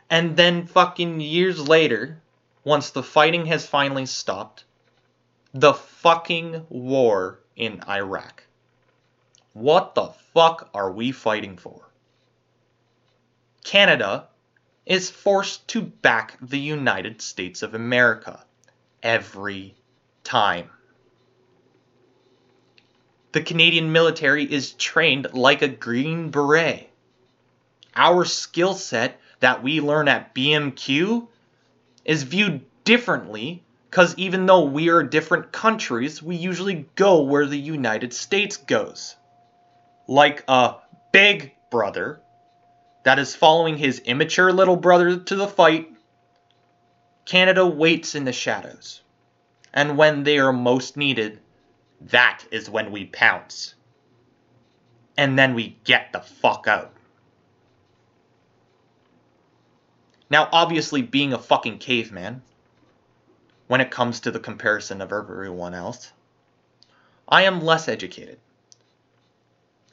And 0.10 0.38
then 0.38 0.68
fucking 0.68 1.20
years 1.20 1.68
later, 1.68 2.22
once 2.64 2.92
the 2.92 3.04
fighting 3.04 3.48
has 3.48 3.66
finally 3.66 4.06
stopped, 4.06 4.66
the 5.54 5.74
fucking 5.74 6.66
war 6.70 7.40
in 7.56 7.82
Iraq. 7.88 8.44
What 9.54 9.96
the 9.96 10.08
fuck 10.34 10.70
are 10.74 10.92
we 10.92 11.12
fighting 11.12 11.58
for? 11.58 11.90
Canada 13.64 14.28
is 14.86 15.10
forced 15.10 15.68
to 15.70 15.82
back 15.82 16.38
the 16.42 16.60
United 16.60 17.22
States 17.22 17.64
of 17.64 17.74
America 17.74 18.46
every 19.02 19.76
time. 20.24 20.70
The 23.32 23.42
Canadian 23.42 23.92
military 23.92 24.44
is 24.44 24.74
trained 24.74 25.34
like 25.34 25.62
a 25.62 25.68
Green 25.68 26.30
Beret. 26.30 26.90
Our 27.96 28.26
skill 28.26 28.74
set 28.74 29.20
that 29.40 29.64
we 29.64 29.82
learn 29.82 30.08
at 30.08 30.34
BMQ 30.34 31.28
is 32.06 32.24
viewed 32.24 32.62
differently 32.84 33.64
because 33.90 34.16
even 34.18 34.46
though 34.46 34.66
we 34.66 34.90
are 34.90 35.04
different 35.04 35.52
countries, 35.52 36.22
we 36.22 36.36
usually 36.36 36.88
go 36.96 37.22
where 37.22 37.46
the 37.46 37.60
United 37.60 38.14
States 38.14 38.58
goes 38.58 39.16
like 40.08 40.44
a 40.48 40.76
big 41.12 41.54
brother 41.72 42.22
that 43.06 43.20
is 43.20 43.36
following 43.36 43.78
his 43.78 44.00
immature 44.00 44.52
little 44.52 44.76
brother 44.76 45.20
to 45.20 45.36
the 45.36 45.48
fight, 45.48 45.96
Canada 47.24 47.64
waits 47.64 48.16
in 48.16 48.26
the 48.26 48.34
shadows. 48.34 49.02
And 49.72 49.96
when 49.96 50.24
they 50.24 50.40
are 50.40 50.52
most 50.52 50.98
needed, 50.98 51.40
that 52.02 52.44
is 52.50 52.68
when 52.68 52.92
we 52.92 53.06
pounce. 53.06 53.76
And 55.16 55.38
then 55.38 55.54
we 55.54 55.78
get 55.84 56.14
the 56.14 56.20
fuck 56.20 56.68
out. 56.68 56.94
Now, 60.32 60.50
obviously, 60.52 61.04
being 61.04 61.32
a 61.32 61.38
fucking 61.38 61.78
caveman, 61.78 62.42
when 63.68 63.82
it 63.82 63.92
comes 63.92 64.22
to 64.22 64.32
the 64.32 64.40
comparison 64.40 65.00
of 65.02 65.14
everyone 65.14 65.76
else, 65.76 66.12
I 67.30 67.44
am 67.44 67.62
less 67.62 67.88
educated. 67.88 68.40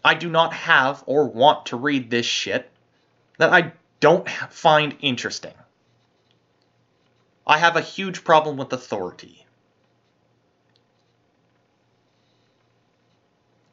I 0.02 0.14
do 0.14 0.30
not 0.30 0.54
have 0.54 1.04
or 1.04 1.26
want 1.26 1.66
to 1.66 1.76
read 1.76 2.10
this 2.10 2.24
shit 2.24 2.71
that 3.38 3.52
I 3.52 3.72
don't 4.00 4.28
find 4.28 4.96
interesting. 5.00 5.54
I 7.46 7.58
have 7.58 7.76
a 7.76 7.80
huge 7.80 8.24
problem 8.24 8.56
with 8.56 8.72
authority. 8.72 9.46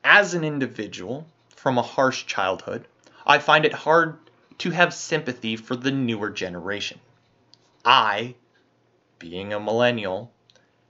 As 0.04 0.34
an 0.34 0.44
individual 0.44 1.28
from 1.56 1.78
a 1.78 1.84
harsh 1.84 2.26
childhood, 2.26 2.88
I 3.26 3.38
find 3.40 3.66
it 3.66 3.74
hard 3.74 4.18
to 4.60 4.72
have 4.72 4.94
sympathy 4.94 5.56
for 5.56 5.76
the 5.76 5.92
newer 5.92 6.30
generation. 6.30 7.00
I, 7.86 8.36
being 9.20 9.54
a 9.54 9.60
millennial, 9.60 10.32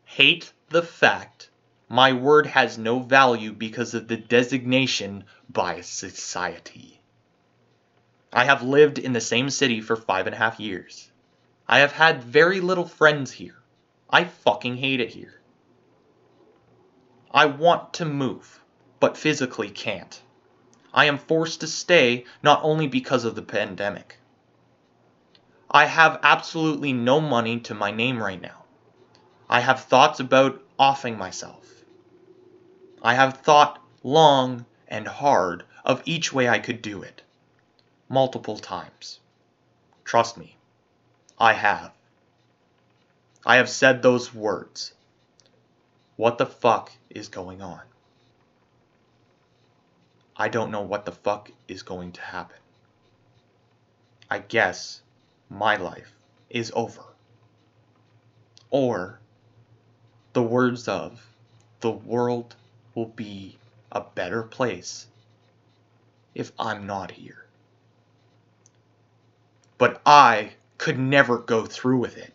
hate 0.05 0.53
the 0.69 0.81
fact 0.81 1.49
my 1.89 2.13
word 2.13 2.45
has 2.45 2.77
no 2.77 2.99
value 2.99 3.51
because 3.51 3.93
of 3.93 4.07
the 4.07 4.17
designation 4.17 5.25
by 5.49 5.81
society. 5.81 6.98
I 8.31 8.45
have 8.45 8.61
lived 8.61 8.99
in 8.99 9.13
the 9.13 9.21
same 9.21 9.49
city 9.49 9.81
for 9.81 9.95
five 9.95 10.27
and 10.27 10.35
a 10.35 10.37
half 10.37 10.59
years. 10.59 11.11
I 11.67 11.79
have 11.79 11.91
had 11.91 12.23
very 12.23 12.61
little 12.61 12.85
friends 12.85 13.31
here. 13.31 13.57
I 14.09 14.23
fucking 14.23 14.77
hate 14.77 14.99
it 14.99 15.09
here. 15.09 15.41
I 17.31 17.45
want 17.45 17.93
to 17.93 18.05
move, 18.05 18.59
but 18.99 19.17
physically 19.17 19.69
can't. 19.69 20.21
I 20.93 21.05
am 21.05 21.17
forced 21.17 21.61
to 21.61 21.67
stay 21.67 22.25
not 22.41 22.61
only 22.63 22.87
because 22.87 23.25
of 23.25 23.35
the 23.35 23.41
pandemic. 23.41 24.17
I 25.69 25.85
have 25.85 26.19
absolutely 26.23 26.93
no 26.93 27.21
money 27.21 27.59
to 27.61 27.75
my 27.75 27.91
name 27.91 28.21
right 28.21 28.41
now. 28.41 28.63
I 29.47 29.59
have 29.59 29.85
thoughts 29.85 30.19
about 30.19 30.63
offing 30.79 31.17
myself. 31.17 31.83
I 33.01 33.13
have 33.13 33.37
thought 33.37 33.81
long 34.03 34.65
and 34.87 35.07
hard 35.07 35.63
of 35.85 36.01
each 36.05 36.33
way 36.33 36.49
I 36.49 36.59
could 36.59 36.81
do 36.81 37.03
it. 37.03 37.21
Multiple 38.09 38.57
times. 38.57 39.19
Trust 40.03 40.35
me, 40.35 40.57
I 41.37 41.53
have. 41.53 41.91
I 43.45 43.57
have 43.57 43.69
said 43.69 44.01
those 44.01 44.33
words. 44.33 44.93
What 46.15 46.39
the 46.39 46.47
fuck 46.47 46.91
is 47.09 47.27
going 47.27 47.61
on? 47.61 47.81
I 50.35 50.49
don't 50.49 50.71
know 50.71 50.81
what 50.81 51.05
the 51.05 51.11
fuck 51.11 51.51
is 51.67 51.83
going 51.83 52.13
to 52.13 52.21
happen. 52.21 52.57
I 54.29 54.39
guess 54.39 55.01
my 55.49 55.75
life 55.75 56.13
is 56.49 56.71
over. 56.75 57.03
Or 58.71 59.19
the 60.33 60.41
words 60.43 60.87
of 60.87 61.25
the 61.81 61.91
world 61.91 62.55
will 62.95 63.05
be 63.05 63.57
a 63.91 64.01
better 64.01 64.43
place 64.43 65.07
if 66.33 66.51
I'm 66.57 66.87
not 66.87 67.11
here. 67.11 67.45
But 69.79 70.01
I 70.05 70.51
could 70.77 70.99
never 70.99 71.39
go 71.39 71.65
through 71.65 71.97
with 71.97 72.17
it. 72.17 72.33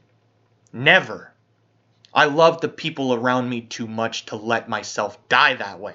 Never. 0.72 1.32
I 2.12 2.24
love 2.24 2.60
the 2.60 2.68
people 2.68 3.14
around 3.14 3.48
me 3.48 3.60
too 3.60 3.86
much 3.86 4.26
to 4.26 4.36
let 4.36 4.68
myself 4.68 5.28
die 5.28 5.54
that 5.54 5.78
way. 5.78 5.94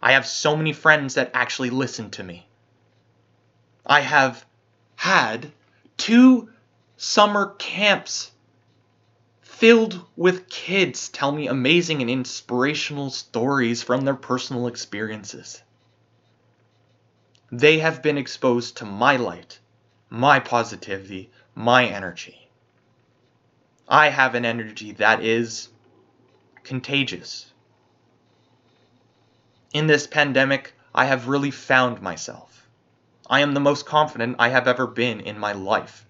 I 0.00 0.12
have 0.12 0.26
so 0.26 0.56
many 0.56 0.72
friends 0.72 1.14
that 1.14 1.32
actually 1.34 1.70
listen 1.70 2.10
to 2.12 2.22
me. 2.22 2.46
I 3.84 4.00
have 4.00 4.46
had 4.96 5.52
two 5.96 6.50
summer 6.96 7.54
camps 7.58 8.30
filled 9.40 10.04
with 10.14 10.48
kids 10.48 11.08
tell 11.08 11.32
me 11.32 11.48
amazing 11.48 12.00
and 12.00 12.08
inspirational 12.08 13.10
stories 13.10 13.82
from 13.82 14.02
their 14.02 14.14
personal 14.14 14.68
experiences. 14.68 15.62
They 17.50 17.78
have 17.80 18.02
been 18.02 18.18
exposed 18.18 18.76
to 18.76 18.84
my 18.84 19.16
light, 19.16 19.58
my 20.10 20.40
positivity, 20.40 21.30
my 21.54 21.86
energy. 21.86 22.48
I 23.88 24.08
have 24.08 24.34
an 24.34 24.44
energy 24.44 24.92
that 24.92 25.24
is 25.24 25.68
contagious. 26.62 27.52
In 29.72 29.86
this 29.86 30.06
pandemic, 30.06 30.74
I 30.94 31.04
have 31.04 31.28
really 31.28 31.50
found 31.50 32.00
myself. 32.00 32.66
I 33.30 33.40
am 33.40 33.52
the 33.52 33.60
most 33.60 33.86
confident 33.86 34.36
I 34.38 34.48
have 34.48 34.66
ever 34.66 34.86
been 34.86 35.20
in 35.20 35.38
my 35.38 35.52
life. 35.52 36.06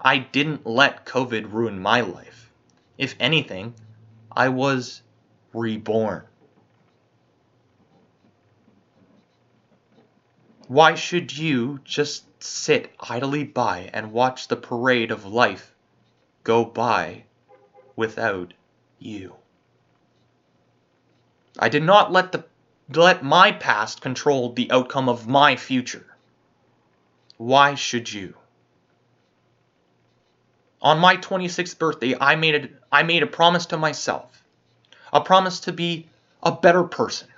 I 0.00 0.18
didn't 0.18 0.66
let 0.66 1.04
COVID 1.04 1.52
ruin 1.52 1.78
my 1.78 2.00
life. 2.00 2.50
If 2.96 3.14
anything, 3.20 3.74
I 4.32 4.48
was 4.48 5.02
reborn. 5.52 6.24
Why 10.68 10.96
should 10.96 11.36
you 11.36 11.80
just 11.84 12.24
sit 12.42 12.92
idly 12.98 13.44
by 13.44 13.88
and 13.92 14.12
watch 14.12 14.48
the 14.48 14.56
parade 14.56 15.12
of 15.12 15.24
life 15.24 15.72
go 16.42 16.64
by 16.64 17.24
without 17.94 18.52
you? 18.98 19.36
I 21.58 21.68
did 21.68 21.84
not 21.84 22.10
let 22.10 22.32
the 22.32 22.44
let 22.92 23.22
my 23.22 23.52
past 23.52 24.00
control 24.00 24.52
the 24.52 24.70
outcome 24.70 25.08
of 25.08 25.28
my 25.28 25.56
future. 25.56 26.06
Why 27.36 27.74
should 27.74 28.12
you? 28.12 28.34
On 30.82 30.98
my 30.98 31.16
26th 31.16 31.78
birthday, 31.78 32.16
I 32.20 32.36
made 32.36 32.54
a, 32.54 32.68
I 32.92 33.02
made 33.02 33.22
a 33.22 33.26
promise 33.26 33.66
to 33.66 33.76
myself. 33.76 34.42
A 35.12 35.20
promise 35.20 35.60
to 35.60 35.72
be 35.72 36.08
a 36.42 36.52
better 36.52 36.84
person. 36.84 37.28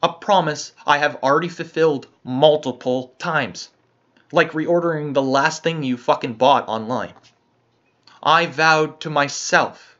A 0.00 0.12
promise 0.12 0.72
I 0.86 0.98
have 0.98 1.16
already 1.24 1.48
fulfilled 1.48 2.06
multiple 2.22 3.14
times. 3.18 3.70
Like 4.30 4.52
reordering 4.52 5.12
the 5.12 5.22
last 5.22 5.64
thing 5.64 5.82
you 5.82 5.96
fucking 5.96 6.34
bought 6.34 6.68
online. 6.68 7.14
I 8.22 8.46
vowed 8.46 9.00
to 9.00 9.10
myself 9.10 9.98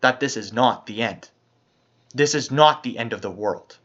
that 0.00 0.20
this 0.20 0.36
is 0.36 0.52
not 0.52 0.86
the 0.86 1.02
end. 1.02 1.28
This 2.14 2.34
is 2.34 2.50
not 2.50 2.82
the 2.82 2.98
end 2.98 3.12
of 3.12 3.20
the 3.20 3.30
world. 3.30 3.76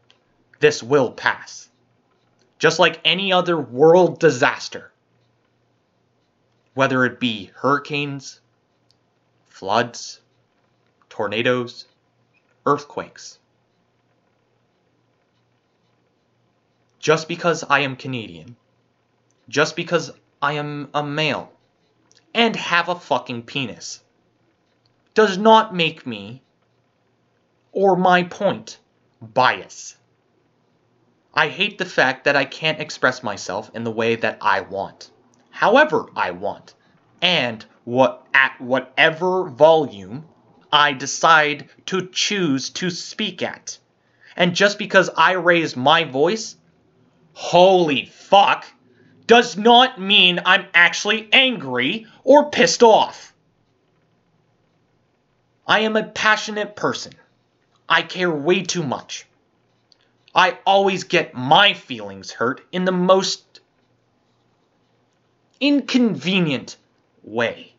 This 0.60 0.82
will 0.82 1.12
pass. 1.12 1.68
Just 2.58 2.78
like 2.78 3.00
any 3.04 3.32
other 3.32 3.60
world 3.60 4.18
disaster. 4.20 4.92
Whether 6.74 7.04
it 7.04 7.20
be 7.20 7.50
hurricanes, 7.54 8.40
floods, 9.46 10.20
tornadoes, 11.08 11.84
earthquakes. 12.64 13.38
Just 17.08 17.26
because 17.26 17.64
I 17.64 17.80
am 17.80 17.96
Canadian, 17.96 18.54
just 19.48 19.76
because 19.76 20.10
I 20.42 20.52
am 20.52 20.90
a 20.92 21.02
male 21.02 21.50
and 22.34 22.54
have 22.54 22.90
a 22.90 23.00
fucking 23.00 23.44
penis, 23.44 24.02
does 25.14 25.38
not 25.38 25.74
make 25.74 26.06
me 26.06 26.42
or 27.72 27.96
my 27.96 28.24
point 28.24 28.78
bias. 29.22 29.96
I 31.32 31.48
hate 31.48 31.78
the 31.78 31.86
fact 31.86 32.24
that 32.24 32.36
I 32.36 32.44
can't 32.44 32.78
express 32.78 33.22
myself 33.22 33.70
in 33.72 33.84
the 33.84 33.90
way 33.90 34.16
that 34.16 34.36
I 34.42 34.60
want, 34.60 35.10
however 35.48 36.10
I 36.14 36.32
want, 36.32 36.74
and 37.22 37.64
what 37.84 38.26
at 38.34 38.60
whatever 38.60 39.48
volume 39.48 40.26
I 40.70 40.92
decide 40.92 41.70
to 41.86 42.06
choose 42.12 42.68
to 42.68 42.90
speak 42.90 43.42
at. 43.42 43.78
And 44.36 44.54
just 44.54 44.78
because 44.78 45.08
I 45.16 45.32
raise 45.32 45.74
my 45.74 46.04
voice, 46.04 46.57
holy 47.38 48.06
fuck, 48.06 48.66
does 49.28 49.56
not 49.56 50.00
mean 50.00 50.40
I'm 50.44 50.66
actually 50.74 51.28
angry 51.32 52.08
or 52.24 52.50
pissed 52.50 52.82
off. 52.82 53.32
I 55.64 55.80
am 55.80 55.94
a 55.94 56.02
passionate 56.02 56.74
person. 56.74 57.12
I 57.88 58.02
care 58.02 58.28
way 58.28 58.64
too 58.64 58.82
much. 58.82 59.24
I 60.34 60.58
always 60.66 61.04
get 61.04 61.32
my 61.32 61.74
feelings 61.74 62.32
hurt 62.32 62.60
in 62.72 62.84
the 62.84 62.92
most 62.92 63.60
inconvenient 65.60 66.76
way 67.22 67.72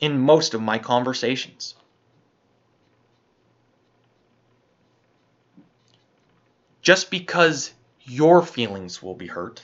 in 0.00 0.18
most 0.18 0.54
of 0.54 0.62
my 0.62 0.78
conversations. 0.78 1.74
Just 6.82 7.10
because 7.10 7.72
your 8.02 8.42
feelings 8.42 9.02
will 9.02 9.14
be 9.14 9.28
hurt 9.28 9.62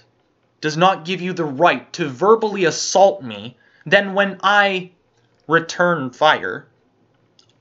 does 0.61 0.77
not 0.77 1.05
give 1.05 1.21
you 1.21 1.33
the 1.33 1.45
right 1.45 1.93
to 1.95 2.09
verbally 2.09 2.65
assault 2.65 3.23
me. 3.23 3.57
Then, 3.85 4.15
when 4.15 4.39
I 4.43 4.93
return 5.49 6.11
fire, 6.11 6.69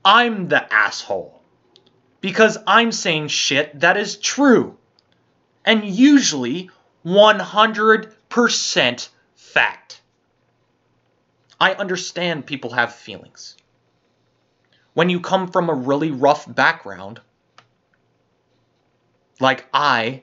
I'm 0.04 0.48
the 0.48 0.72
asshole. 0.72 1.42
Because 2.20 2.58
I'm 2.66 2.92
saying 2.92 3.28
shit 3.28 3.80
that 3.80 3.96
is 3.96 4.16
true. 4.16 4.76
And 5.64 5.84
usually 5.84 6.70
100% 7.04 9.08
fact. 9.34 10.00
I 11.60 11.74
understand 11.74 12.46
people 12.46 12.70
have 12.70 12.94
feelings. 12.94 13.56
When 14.94 15.10
you 15.10 15.20
come 15.20 15.48
from 15.48 15.68
a 15.68 15.74
really 15.74 16.10
rough 16.10 16.52
background, 16.52 17.20
like 19.40 19.66
I 19.72 20.22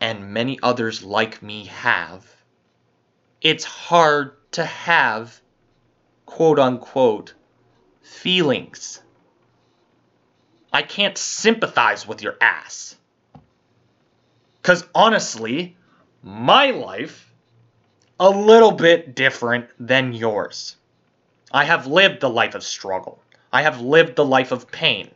and 0.00 0.32
many 0.32 0.58
others 0.62 1.02
like 1.02 1.42
me 1.42 1.66
have, 1.66 2.26
it's 3.40 3.64
hard 3.64 4.36
to 4.52 4.64
have 4.64 5.40
quote 6.26 6.58
unquote 6.58 7.34
feelings. 8.02 9.02
I 10.72 10.82
can't 10.82 11.16
sympathize 11.16 12.06
with 12.06 12.22
your 12.22 12.36
ass. 12.40 12.96
Because 14.60 14.84
honestly, 14.94 15.76
my 16.22 16.70
life 16.70 17.32
a 18.20 18.28
little 18.28 18.72
bit 18.72 19.14
different 19.14 19.68
than 19.78 20.12
yours. 20.12 20.76
I 21.52 21.64
have 21.64 21.86
lived 21.86 22.20
the 22.20 22.28
life 22.28 22.54
of 22.54 22.62
struggle. 22.64 23.22
I 23.52 23.62
have 23.62 23.80
lived 23.80 24.16
the 24.16 24.24
life 24.24 24.52
of 24.52 24.70
pain. 24.70 25.10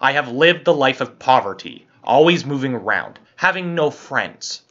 I 0.00 0.12
have 0.12 0.28
lived 0.28 0.64
the 0.64 0.74
life 0.74 1.00
of 1.00 1.18
poverty, 1.18 1.86
always 2.04 2.44
moving 2.44 2.74
around, 2.74 3.18
having 3.36 3.74
no 3.74 3.90
friends. 3.90 4.62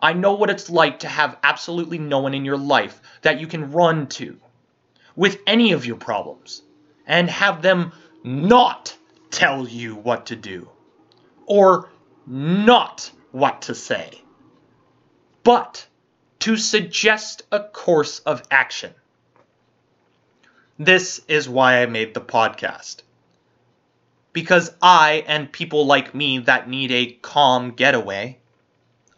I 0.00 0.12
know 0.12 0.34
what 0.34 0.50
it's 0.50 0.70
like 0.70 1.00
to 1.00 1.08
have 1.08 1.38
absolutely 1.42 1.98
no 1.98 2.20
one 2.20 2.34
in 2.34 2.44
your 2.44 2.58
life 2.58 3.00
that 3.22 3.40
you 3.40 3.46
can 3.46 3.72
run 3.72 4.06
to 4.08 4.36
with 5.14 5.38
any 5.46 5.72
of 5.72 5.86
your 5.86 5.96
problems 5.96 6.62
and 7.06 7.30
have 7.30 7.62
them 7.62 7.92
not 8.22 8.96
tell 9.30 9.66
you 9.66 9.96
what 9.96 10.26
to 10.26 10.36
do 10.36 10.68
or 11.46 11.90
not 12.26 13.10
what 13.32 13.62
to 13.62 13.74
say. 13.74 14.20
But 15.42 15.86
to 16.40 16.56
suggest 16.56 17.42
a 17.50 17.60
course 17.60 18.18
of 18.20 18.42
action. 18.50 18.92
This 20.78 21.20
is 21.28 21.48
why 21.48 21.82
I 21.82 21.86
made 21.86 22.14
the 22.14 22.20
podcast. 22.20 23.02
Because 24.36 24.70
I 24.82 25.24
and 25.26 25.50
people 25.50 25.86
like 25.86 26.14
me 26.14 26.40
that 26.40 26.68
need 26.68 26.92
a 26.92 27.12
calm 27.22 27.70
getaway, 27.70 28.36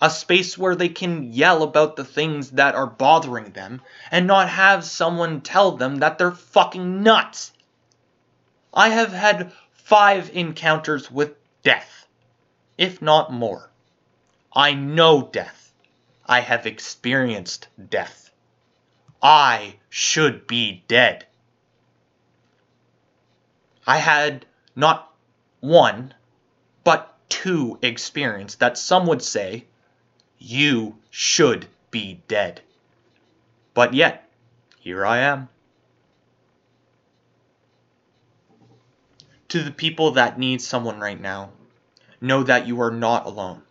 a 0.00 0.10
space 0.10 0.56
where 0.56 0.76
they 0.76 0.90
can 0.90 1.32
yell 1.32 1.64
about 1.64 1.96
the 1.96 2.04
things 2.04 2.52
that 2.52 2.76
are 2.76 2.86
bothering 2.86 3.50
them 3.50 3.82
and 4.12 4.28
not 4.28 4.48
have 4.48 4.84
someone 4.84 5.40
tell 5.40 5.72
them 5.72 5.96
that 5.96 6.18
they're 6.18 6.30
fucking 6.30 7.02
nuts. 7.02 7.50
I 8.72 8.90
have 8.90 9.12
had 9.12 9.50
five 9.72 10.30
encounters 10.34 11.10
with 11.10 11.34
death, 11.64 12.06
if 12.76 13.02
not 13.02 13.32
more. 13.32 13.72
I 14.52 14.74
know 14.74 15.28
death. 15.32 15.72
I 16.26 16.42
have 16.42 16.64
experienced 16.64 17.66
death. 17.90 18.30
I 19.20 19.78
should 19.88 20.46
be 20.46 20.84
dead. 20.86 21.26
I 23.84 23.96
had 23.96 24.46
not 24.76 25.07
one, 25.60 26.14
but 26.84 27.16
two 27.28 27.78
experience 27.82 28.56
that 28.56 28.78
some 28.78 29.06
would 29.06 29.22
say, 29.22 29.64
you 30.38 30.96
should 31.10 31.66
be 31.90 32.20
dead. 32.28 32.60
But 33.74 33.94
yet, 33.94 34.28
here 34.78 35.04
I 35.04 35.18
am. 35.18 35.48
To 39.48 39.62
the 39.62 39.70
people 39.70 40.12
that 40.12 40.38
need 40.38 40.60
someone 40.60 41.00
right 41.00 41.20
now, 41.20 41.50
know 42.20 42.42
that 42.42 42.66
you 42.66 42.80
are 42.80 42.90
not 42.90 43.26
alone. 43.26 43.62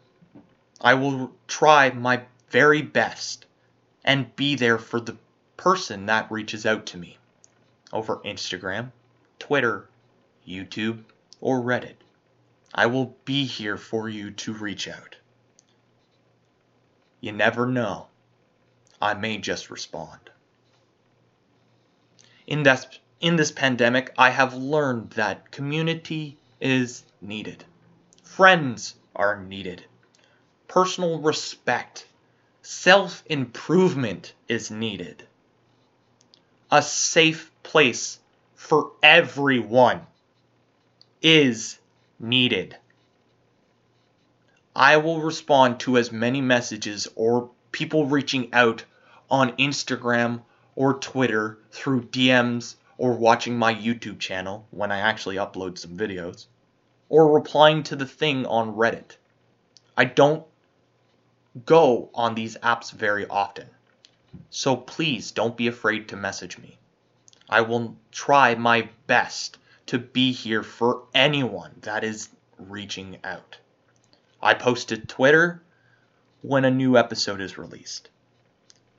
I 0.81 0.93
will 0.93 1.31
try 1.47 1.89
my 1.91 2.23
very 2.49 2.81
best 2.81 3.45
and 4.03 4.35
be 4.35 4.55
there 4.55 4.77
for 4.77 4.99
the 4.99 5.17
person 5.57 6.05
that 6.05 6.31
reaches 6.31 6.65
out 6.65 6.85
to 6.87 6.97
me 6.97 7.17
over 7.91 8.17
Instagram, 8.17 8.91
Twitter, 9.39 9.87
YouTube, 10.47 11.03
or 11.41 11.61
Reddit. 11.61 11.95
I 12.73 12.85
will 12.87 13.15
be 13.25 13.45
here 13.45 13.77
for 13.77 14.09
you 14.09 14.31
to 14.31 14.53
reach 14.53 14.87
out. 14.87 15.15
You 17.21 17.31
never 17.31 17.65
know. 17.65 18.07
I 19.01 19.13
may 19.13 19.37
just 19.37 19.69
respond. 19.69 20.29
In 22.45 22.63
this, 22.63 22.85
in 23.19 23.35
this 23.35 23.51
pandemic, 23.51 24.13
I 24.17 24.29
have 24.29 24.53
learned 24.53 25.11
that 25.11 25.51
community 25.51 26.37
is 26.61 27.03
needed. 27.21 27.63
Friends 28.23 28.95
are 29.15 29.41
needed. 29.41 29.85
Personal 30.67 31.19
respect 31.19 32.05
Self 32.69 33.23
improvement 33.27 34.33
is 34.49 34.69
needed. 34.69 35.25
A 36.69 36.81
safe 36.81 37.49
place 37.63 38.19
for 38.55 38.91
everyone 39.01 40.05
is 41.27 41.77
needed. 42.21 42.77
I 44.73 44.95
will 44.95 45.19
respond 45.19 45.81
to 45.81 45.97
as 45.97 46.09
many 46.09 46.39
messages 46.39 47.05
or 47.15 47.49
people 47.73 48.05
reaching 48.05 48.53
out 48.53 48.85
on 49.29 49.57
Instagram 49.57 50.43
or 50.77 50.93
Twitter 50.93 51.57
through 51.69 52.05
DMs 52.05 52.75
or 52.97 53.11
watching 53.11 53.59
my 53.59 53.75
YouTube 53.75 54.19
channel 54.19 54.65
when 54.71 54.89
I 54.89 54.99
actually 54.99 55.35
upload 55.35 55.77
some 55.77 55.97
videos 55.97 56.45
or 57.09 57.33
replying 57.33 57.83
to 57.83 57.97
the 57.97 58.05
thing 58.05 58.45
on 58.45 58.75
Reddit. 58.75 59.17
I 59.97 60.05
don't 60.05 60.45
go 61.65 62.09
on 62.13 62.35
these 62.35 62.55
apps 62.63 62.93
very 62.93 63.27
often. 63.27 63.67
So 64.49 64.77
please 64.77 65.31
don't 65.31 65.57
be 65.57 65.67
afraid 65.67 66.07
to 66.07 66.15
message 66.15 66.57
me. 66.57 66.77
I 67.49 67.59
will 67.61 67.97
try 68.13 68.55
my 68.55 68.87
best 69.07 69.57
to 69.87 69.97
be 69.97 70.31
here 70.31 70.63
for 70.63 71.03
anyone 71.13 71.75
that 71.81 72.03
is 72.03 72.29
reaching 72.57 73.17
out. 73.23 73.57
I 74.41 74.53
post 74.53 74.89
to 74.89 74.97
Twitter 74.97 75.63
when 76.41 76.65
a 76.65 76.71
new 76.71 76.97
episode 76.97 77.41
is 77.41 77.57
released. 77.57 78.09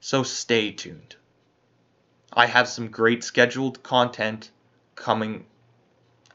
So 0.01 0.23
stay 0.23 0.73
tuned. 0.73 1.17
I 2.33 2.47
have 2.47 2.69
some 2.69 2.89
great 2.89 3.25
scheduled 3.25 3.83
content 3.83 4.51
coming 4.95 5.47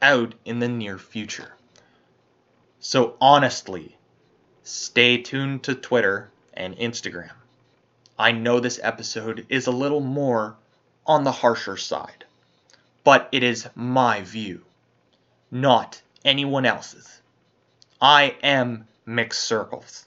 out 0.00 0.34
in 0.44 0.58
the 0.58 0.68
near 0.68 0.98
future. 0.98 1.54
So 2.80 3.16
honestly, 3.20 3.96
stay 4.62 5.18
tuned 5.18 5.62
to 5.64 5.74
Twitter 5.74 6.30
and 6.52 6.76
Instagram. 6.76 7.32
I 8.18 8.32
know 8.32 8.60
this 8.60 8.78
episode 8.82 9.46
is 9.48 9.66
a 9.66 9.72
little 9.72 10.00
more 10.00 10.56
on 11.06 11.24
the 11.24 11.32
harsher 11.32 11.76
side, 11.76 12.23
but 13.04 13.28
it 13.30 13.42
is 13.42 13.68
my 13.74 14.22
view, 14.22 14.62
not 15.50 16.02
anyone 16.24 16.66
else's. 16.66 17.20
I 18.00 18.36
am 18.42 18.88
Mix 19.06 19.38
Circles. 19.38 20.06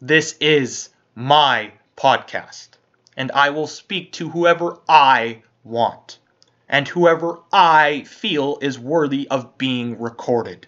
This 0.00 0.34
is 0.40 0.88
my 1.14 1.72
podcast, 1.96 2.70
and 3.16 3.30
I 3.32 3.50
will 3.50 3.66
speak 3.66 4.12
to 4.12 4.30
whoever 4.30 4.78
I 4.88 5.42
want 5.64 6.18
and 6.68 6.86
whoever 6.86 7.38
I 7.52 8.04
feel 8.04 8.58
is 8.60 8.78
worthy 8.78 9.26
of 9.28 9.56
being 9.56 9.98
recorded. 9.98 10.66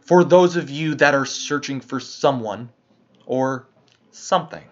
For 0.00 0.24
those 0.24 0.56
of 0.56 0.70
you 0.70 0.94
that 0.96 1.14
are 1.14 1.26
searching 1.26 1.80
for 1.80 2.00
someone 2.00 2.70
or 3.26 3.66
something, 4.10 4.64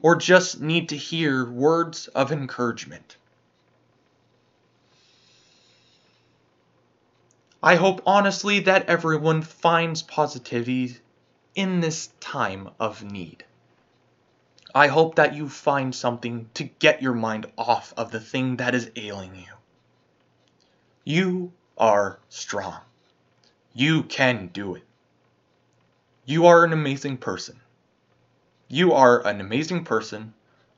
or 0.00 0.16
just 0.16 0.60
need 0.60 0.88
to 0.88 0.96
hear 0.96 1.48
words 1.50 2.08
of 2.08 2.32
encouragement. 2.32 3.16
I 7.62 7.74
hope 7.74 8.02
honestly 8.06 8.60
that 8.60 8.88
everyone 8.88 9.42
finds 9.42 10.02
positivity 10.02 10.96
in 11.56 11.80
this 11.80 12.08
time 12.20 12.70
of 12.78 13.02
need. 13.02 13.44
I 14.72 14.86
hope 14.86 15.16
that 15.16 15.34
you 15.34 15.48
find 15.48 15.92
something 15.92 16.48
to 16.54 16.64
get 16.64 17.02
your 17.02 17.14
mind 17.14 17.46
off 17.58 17.92
of 17.96 18.12
the 18.12 18.20
thing 18.20 18.58
that 18.58 18.76
is 18.76 18.92
ailing 18.94 19.34
you. 19.34 19.52
You 21.02 21.52
are 21.76 22.20
strong. 22.28 22.78
You 23.74 24.04
can 24.04 24.50
do 24.52 24.76
it. 24.76 24.84
You 26.26 26.46
are 26.46 26.64
an 26.64 26.72
amazing 26.72 27.16
person. 27.16 27.58
You 28.68 28.92
are 28.92 29.26
an 29.26 29.40
amazing 29.40 29.84
person 29.84 30.32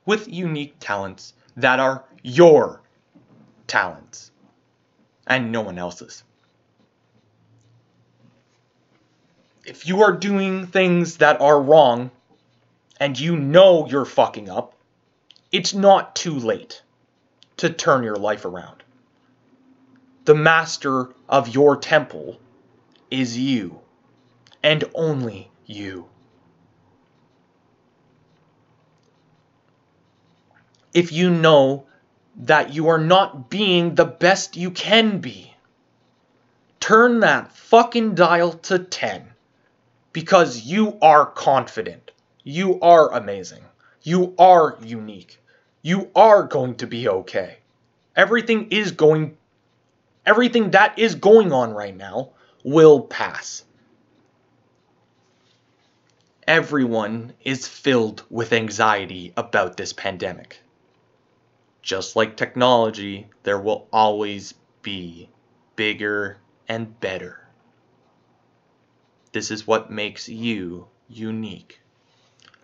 with 0.07 0.27
unique 0.27 0.77
talents 0.79 1.33
that 1.57 1.79
are 1.79 2.05
your 2.23 2.81
talents 3.67 4.31
and 5.27 5.51
no 5.51 5.61
one 5.61 5.77
else's. 5.77 6.23
If 9.65 9.87
you 9.87 10.01
are 10.03 10.11
doing 10.11 10.67
things 10.67 11.17
that 11.17 11.39
are 11.41 11.61
wrong 11.61 12.11
and 12.99 13.19
you 13.19 13.35
know 13.37 13.87
you're 13.87 14.05
fucking 14.05 14.49
up, 14.49 14.75
it's 15.51 15.73
not 15.73 16.15
too 16.15 16.37
late 16.37 16.81
to 17.57 17.69
turn 17.69 18.03
your 18.03 18.15
life 18.15 18.45
around. 18.45 18.83
The 20.25 20.35
master 20.35 21.09
of 21.27 21.49
your 21.49 21.77
temple 21.77 22.39
is 23.09 23.37
you, 23.37 23.81
and 24.63 24.83
only 24.95 25.51
you. 25.65 26.07
if 30.93 31.11
you 31.11 31.29
know 31.29 31.85
that 32.35 32.73
you 32.73 32.87
are 32.87 32.97
not 32.97 33.49
being 33.49 33.95
the 33.95 34.05
best 34.05 34.55
you 34.55 34.71
can 34.71 35.19
be. 35.19 35.53
Turn 36.79 37.19
that 37.19 37.51
fucking 37.51 38.15
dial 38.15 38.53
to 38.53 38.79
10 38.79 39.30
because 40.13 40.61
you 40.61 40.97
are 41.01 41.25
confident. 41.25 42.11
You 42.43 42.79
are 42.81 43.11
amazing. 43.13 43.63
You 44.03 44.33
are 44.37 44.77
unique. 44.83 45.39
You 45.81 46.09
are 46.15 46.43
going 46.43 46.75
to 46.75 46.87
be 46.87 47.07
okay. 47.07 47.57
Everything 48.15 48.69
is 48.71 48.91
going 48.91 49.37
everything 50.25 50.71
that 50.71 50.99
is 50.99 51.15
going 51.15 51.51
on 51.51 51.73
right 51.73 51.95
now 51.95 52.29
will 52.63 53.01
pass. 53.01 53.63
Everyone 56.47 57.33
is 57.43 57.67
filled 57.67 58.23
with 58.29 58.53
anxiety 58.53 59.33
about 59.35 59.77
this 59.77 59.93
pandemic 59.93 60.61
just 61.81 62.15
like 62.15 62.37
technology, 62.37 63.27
there 63.43 63.59
will 63.59 63.87
always 63.91 64.53
be 64.81 65.29
bigger 65.75 66.37
and 66.67 66.99
better. 66.99 67.40
This 69.31 69.51
is 69.51 69.65
what 69.65 69.89
makes 69.89 70.27
you 70.27 70.87
unique. 71.07 71.79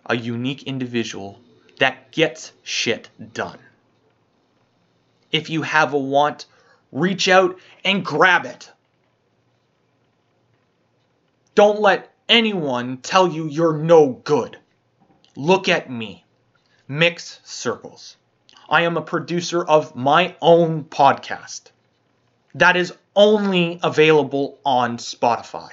A 0.06 0.16
unique 0.16 0.64
individual 0.64 1.40
that 1.78 2.12
gets 2.12 2.52
shit 2.62 3.08
done. 3.32 3.58
If 5.30 5.50
you 5.50 5.62
have 5.62 5.92
a 5.92 5.98
want, 5.98 6.46
reach 6.92 7.28
out 7.28 7.58
and 7.84 8.04
grab 8.04 8.44
it. 8.46 8.70
Don't 11.54 11.80
let 11.80 12.12
anyone 12.28 12.98
tell 12.98 13.28
you 13.28 13.46
you're 13.46 13.76
no 13.76 14.12
good. 14.12 14.58
Look 15.36 15.68
at 15.68 15.90
me. 15.90 16.24
Mix 16.86 17.40
circles. 17.44 18.16
I 18.68 18.82
am 18.82 18.96
a 18.96 19.02
producer 19.02 19.64
of 19.64 19.96
my 19.96 20.36
own 20.40 20.84
podcast 20.84 21.70
that 22.54 22.76
is 22.76 22.92
only 23.14 23.80
available 23.82 24.58
on 24.64 24.98
Spotify. 24.98 25.70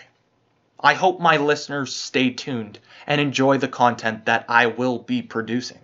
I 0.86 0.94
hope 0.94 1.20
my 1.20 1.38
listeners 1.38 1.96
stay 1.96 2.30
tuned 2.30 2.78
and 3.08 3.20
enjoy 3.20 3.58
the 3.58 3.68
content 3.68 4.26
that 4.28 4.46
I 4.48 4.68
will 4.68 5.00
be 5.00 5.24
producing. 5.24 5.82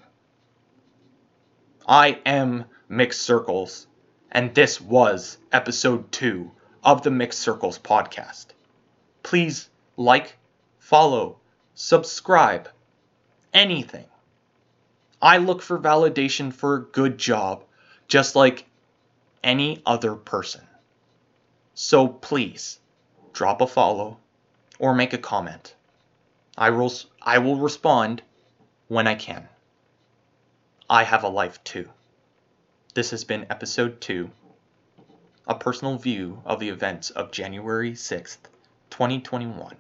I 1.87 2.19
am 2.23 2.65
Mix 2.87 3.19
Circles, 3.19 3.87
and 4.31 4.53
this 4.53 4.79
was 4.79 5.39
episode 5.51 6.11
two 6.11 6.51
of 6.83 7.01
the 7.01 7.09
Mix 7.09 7.39
Circles 7.39 7.79
podcast. 7.79 8.49
Please 9.23 9.71
like, 9.97 10.37
follow, 10.77 11.39
subscribe, 11.73 12.69
anything. 13.55 14.05
I 15.19 15.39
look 15.39 15.63
for 15.63 15.79
validation 15.79 16.53
for 16.53 16.75
a 16.75 16.83
good 16.83 17.17
job, 17.17 17.63
just 18.07 18.35
like 18.35 18.67
any 19.43 19.81
other 19.83 20.13
person. 20.13 20.61
So 21.73 22.07
please, 22.07 22.77
drop 23.33 23.61
a 23.61 23.65
follow 23.67 24.19
or 24.81 24.95
make 24.95 25.13
a 25.13 25.17
comment. 25.19 25.75
I 26.57 26.71
will, 26.71 26.91
I 27.21 27.37
will 27.37 27.57
respond 27.57 28.23
when 28.87 29.05
I 29.05 29.13
can. 29.13 29.47
I 30.89 31.03
have 31.03 31.23
a 31.23 31.29
life 31.29 31.63
too. 31.63 31.87
This 32.95 33.11
has 33.11 33.23
been 33.23 33.45
episode 33.51 34.01
2, 34.01 34.31
a 35.47 35.53
personal 35.53 35.97
view 35.97 36.41
of 36.45 36.59
the 36.59 36.69
events 36.69 37.11
of 37.11 37.31
January 37.31 37.91
6th, 37.91 38.39
2021. 38.89 39.75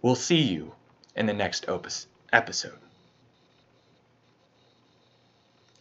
We'll 0.00 0.14
see 0.14 0.42
you 0.42 0.76
in 1.16 1.26
the 1.26 1.32
next 1.32 1.68
opus 1.68 2.06
episode. 2.32 2.78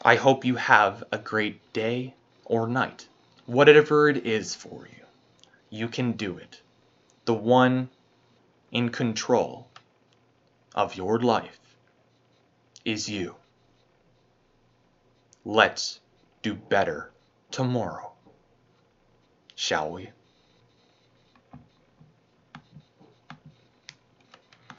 I 0.02 0.16
hope 0.16 0.44
you 0.44 0.56
have 0.56 1.04
a 1.12 1.20
great 1.20 1.72
day 1.72 2.16
or 2.46 2.68
night, 2.68 3.08
whatever 3.46 4.10
it 4.10 4.26
is 4.26 4.56
for 4.56 4.88
you. 4.88 5.06
You 5.70 5.88
can 5.88 6.14
do 6.14 6.36
it. 6.40 6.63
The 7.26 7.34
one 7.34 7.90
in 8.72 8.90
control 8.90 9.68
of 10.76 10.96
your 10.96 11.20
life 11.20 11.60
is 12.84 13.10
you. 13.10 13.36
Let's 15.46 16.00
do 16.42 16.54
better 16.54 17.12
tomorrow, 17.52 18.12
shall 19.56 19.92
we? 19.92 20.10